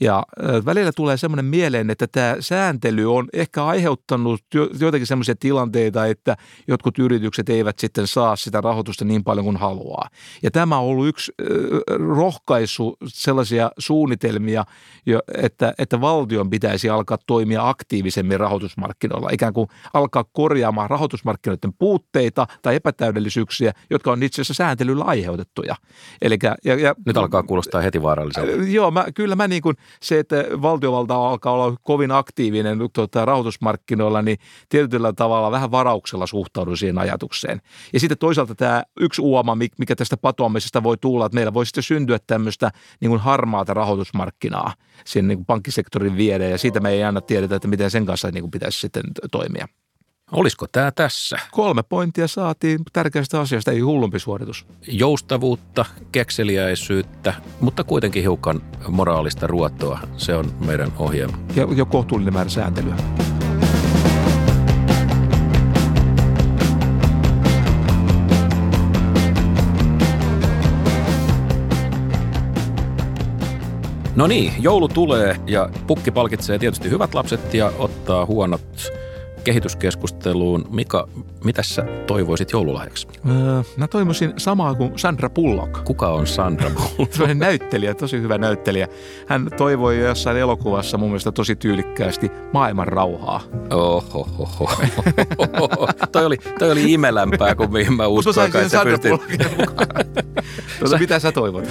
[0.00, 0.22] ja
[0.64, 4.40] välillä tulee semmoinen mieleen, että tämä sääntely on ehkä aiheuttanut
[4.80, 6.36] joitakin semmoisia tilanteita, että
[6.68, 10.08] jotkut yritykset eivät sitten saa sitä rahoitusta niin paljon kuin haluaa.
[10.42, 11.32] Ja tämä on ollut yksi
[12.16, 14.64] rohkaisu sellaisia suunnitelmia,
[15.34, 22.74] että, että valtion pitäisi alkaa toimia aktiivisemmin rahoitusmarkkinoilla, ikään kuin alkaa korjaamaan rahoitusmarkkinoiden puutteita tai
[22.74, 25.76] epätäydellisyyksiä, jotka on itse asiassa sääntelyllä aiheutettuja.
[26.22, 28.52] Elikkä, ja, ja, Nyt alkaa kuulostaa heti vaaralliselta.
[28.52, 34.22] Joo, mä, kyllä mä niin kuin se, että valtiovalta alkaa olla kovin aktiivinen tuota, rahoitusmarkkinoilla,
[34.22, 37.60] niin tietyllä tavalla vähän varauksella suhtaudun siihen ajatukseen.
[37.92, 41.82] Ja sitten toisaalta tämä yksi uoma, mikä tästä patoamisesta voi tulla, että meillä voi sitten
[41.82, 42.70] syntyä tämmöistä
[43.00, 44.72] niin kuin harmaata rahoitusmarkkinaa
[45.04, 48.42] sen niin pankkisektorin viereen, ja siitä me ei aina tiedetä, että miten sen kanssa niin
[48.42, 49.68] kuin pitäisi sitten toimia.
[50.32, 51.36] Olisiko tämä tässä?
[51.50, 54.66] Kolme pointtia saatiin tärkeästä asiasta, ei hullumpi suoritus.
[54.88, 60.00] Joustavuutta, kekseliäisyyttä, mutta kuitenkin hiukan moraalista ruottoa.
[60.16, 61.38] Se on meidän ohjelma.
[61.56, 62.94] Ja jo kohtuullinen määrä sääntelyä.
[74.16, 78.92] No niin, joulu tulee ja pukki palkitsee tietysti hyvät lapset ja ottaa huonot
[79.48, 80.66] kehityskeskusteluun.
[80.70, 81.08] Mika,
[81.44, 83.08] mitä sä toivoisit joululahjaksi?
[83.28, 85.84] Öö, mä toivoisin samaa kuin Sandra Bullock.
[85.84, 87.12] Kuka on Sandra Bullock?
[87.12, 88.88] Sellainen näyttelijä, tosi hyvä näyttelijä.
[89.26, 93.40] Hän toivoi jossain elokuvassa mun mielestä tosi tyylikkäästi maailman rauhaa.
[93.70, 94.70] Oho, oho,
[95.70, 95.88] oho.
[96.12, 98.98] toi, oli, toi oli imelämpää kuin mihin mä Mutta sain siihen Sandra
[99.58, 99.88] mukaan.
[100.78, 101.64] Tuota, mitä sä toivot?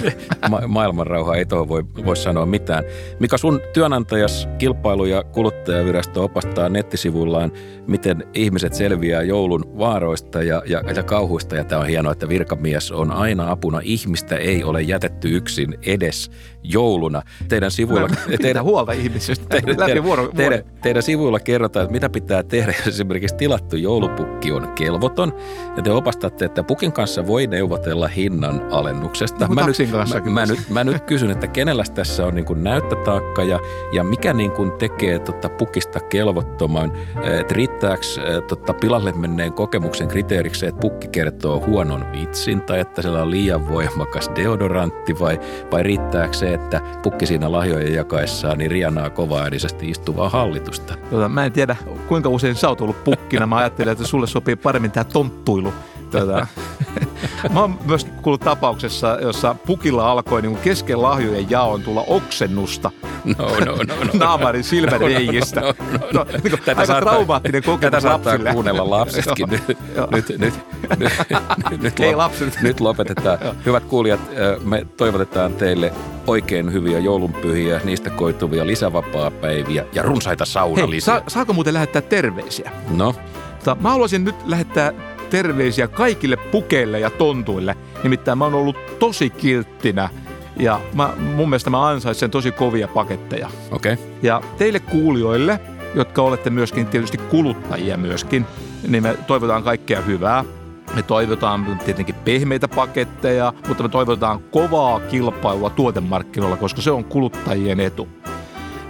[0.50, 2.84] Ma- maailmanrauha ei tuohon voi, voi sanoa mitään.
[3.20, 7.52] Mikä sun työnantajas kilpailu- ja kuluttajavirasto opastaa nettisivuillaan,
[7.86, 11.56] miten ihmiset selviää joulun vaaroista ja, ja, ja kauhuista.
[11.56, 13.80] Ja tämä on hienoa, että virkamies on aina apuna.
[13.82, 16.30] Ihmistä ei ole jätetty yksin edes
[16.62, 17.22] jouluna.
[17.48, 18.08] Teidän sivuilla...
[18.42, 20.78] Teidän, huolta ihmisistä teidän, läpi vuoro, teidän, vuoro.
[20.82, 25.32] teidän sivuilla kerrotaan, että mitä pitää tehdä, jos esimerkiksi tilattu joulupukki on kelvoton.
[25.76, 29.48] Ja te opastatte, että pukin kanssa voi neuvotella hinnan alennuksesta.
[29.48, 29.76] Mä, nyt,
[30.24, 33.60] mä, mä, nyt, mä nyt kysyn, että kenellä tässä on niin kuin näyttötaakka ja,
[33.92, 36.92] ja mikä niin kuin tekee tota pukista kelvottoman?
[37.22, 38.02] Että riittääkö
[38.48, 43.68] tota pilalle menneen kokemuksen kriteeriksi että pukki kertoo huonon vitsin tai että sillä on liian
[43.68, 45.40] voimakas deodorantti vai,
[45.72, 50.94] vai riittääkö se, että pukki siinä lahjojen jakaessaan niin rienaa kovaäänisesti istuvaa hallitusta?
[51.10, 51.76] Tuota, mä en tiedä,
[52.08, 53.46] kuinka usein sä oot ollut pukkina.
[53.46, 55.72] Mä ajattelin, että sulle sopii paremmin tämä tonttuilu.
[56.10, 56.46] Tuota,
[57.54, 62.90] mä oon myös kuullut tapauksessa, jossa pukilla alkoi niin kesken lahjojen jaon tulla oksennusta
[63.38, 64.10] No, no, no, no.
[64.12, 65.60] naamarin silmäreijistä.
[65.60, 66.08] No, no, no, no.
[66.12, 68.52] No, niin kuin aika saattaa- traumaattinen kokemus Tätä saattaa lapsille.
[68.52, 69.48] kuunnella lapsetkin.
[69.50, 70.54] Nyt, nyt, nyt,
[71.70, 72.58] nyt, nyt, Ei lapset.
[72.62, 73.38] nyt lopetetaan.
[73.66, 74.20] Hyvät kuulijat,
[74.64, 75.92] me toivotetaan teille
[76.26, 81.14] oikein hyviä joulunpyhiä, niistä koituvia lisävapaa-päiviä ja runsaita Hei, saunalisiä.
[81.14, 82.70] sa- saako muuten lähettää terveisiä?
[82.90, 83.14] No,
[83.54, 84.92] Mutta mä haluaisin nyt lähettää
[85.30, 87.76] terveisiä kaikille pukeille ja tontuille.
[88.02, 90.08] Nimittäin mä oon ollut tosi kilttinä
[90.58, 93.48] ja mä, mun mielestä mä ansaitsen tosi kovia paketteja.
[93.70, 93.92] okei.
[93.92, 94.04] Okay.
[94.22, 95.60] Ja teille kuulijoille,
[95.94, 98.46] jotka olette myöskin tietysti kuluttajia myöskin,
[98.88, 100.44] niin me toivotaan kaikkea hyvää.
[100.94, 107.80] Me toivotaan tietenkin pehmeitä paketteja, mutta me toivotaan kovaa kilpailua tuotemarkkinoilla, koska se on kuluttajien
[107.80, 108.08] etu.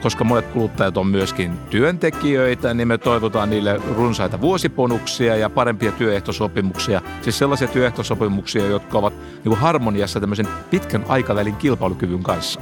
[0.03, 7.01] Koska monet kuluttajat on myöskin työntekijöitä, niin me toivotaan niille runsaita vuosiponuksia ja parempia työehtosopimuksia.
[7.23, 12.61] Siis sellaisia työehtosopimuksia, jotka ovat niin harmoniassa tämmöisen pitkän aikavälin kilpailukyvyn kanssa.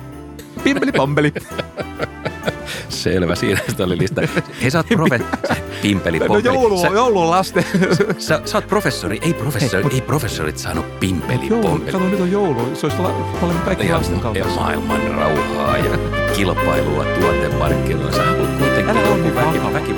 [0.66, 1.32] Pimpeli pompeli.
[2.88, 4.22] Selvä, siinä sitä oli lista.
[4.62, 5.20] Hei, sä oot profe...
[5.82, 6.54] Pimpeli, No pompeli.
[6.54, 7.64] joulu, Sä, joulu on lasten.
[8.18, 11.92] sä, sä oot professori, ei professori, Hei, ei professorit saanut pimpeli, Joulu, pompeli.
[11.92, 12.70] kato nyt on joulu.
[12.74, 13.08] Se olisi la,
[13.40, 14.54] paljon kaikki Ja, lasten ja kaltaisia.
[14.60, 15.98] maailman rauhaa ja
[16.36, 18.12] kilpailua tuotemarkkinoilla.
[18.12, 19.96] Sä haluat kuitenkin Älä ole jonkun niin väki,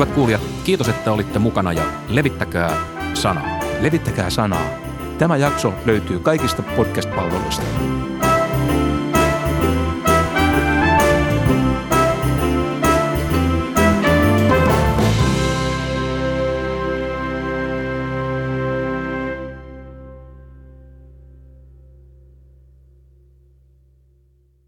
[0.00, 2.76] Hyvät kuulijat, kiitos, että olitte mukana ja levittäkää
[3.14, 3.60] sanaa.
[3.80, 4.64] Levittäkää sanaa.
[5.18, 7.66] Tämä jakso löytyy kaikista podcast-palveluista.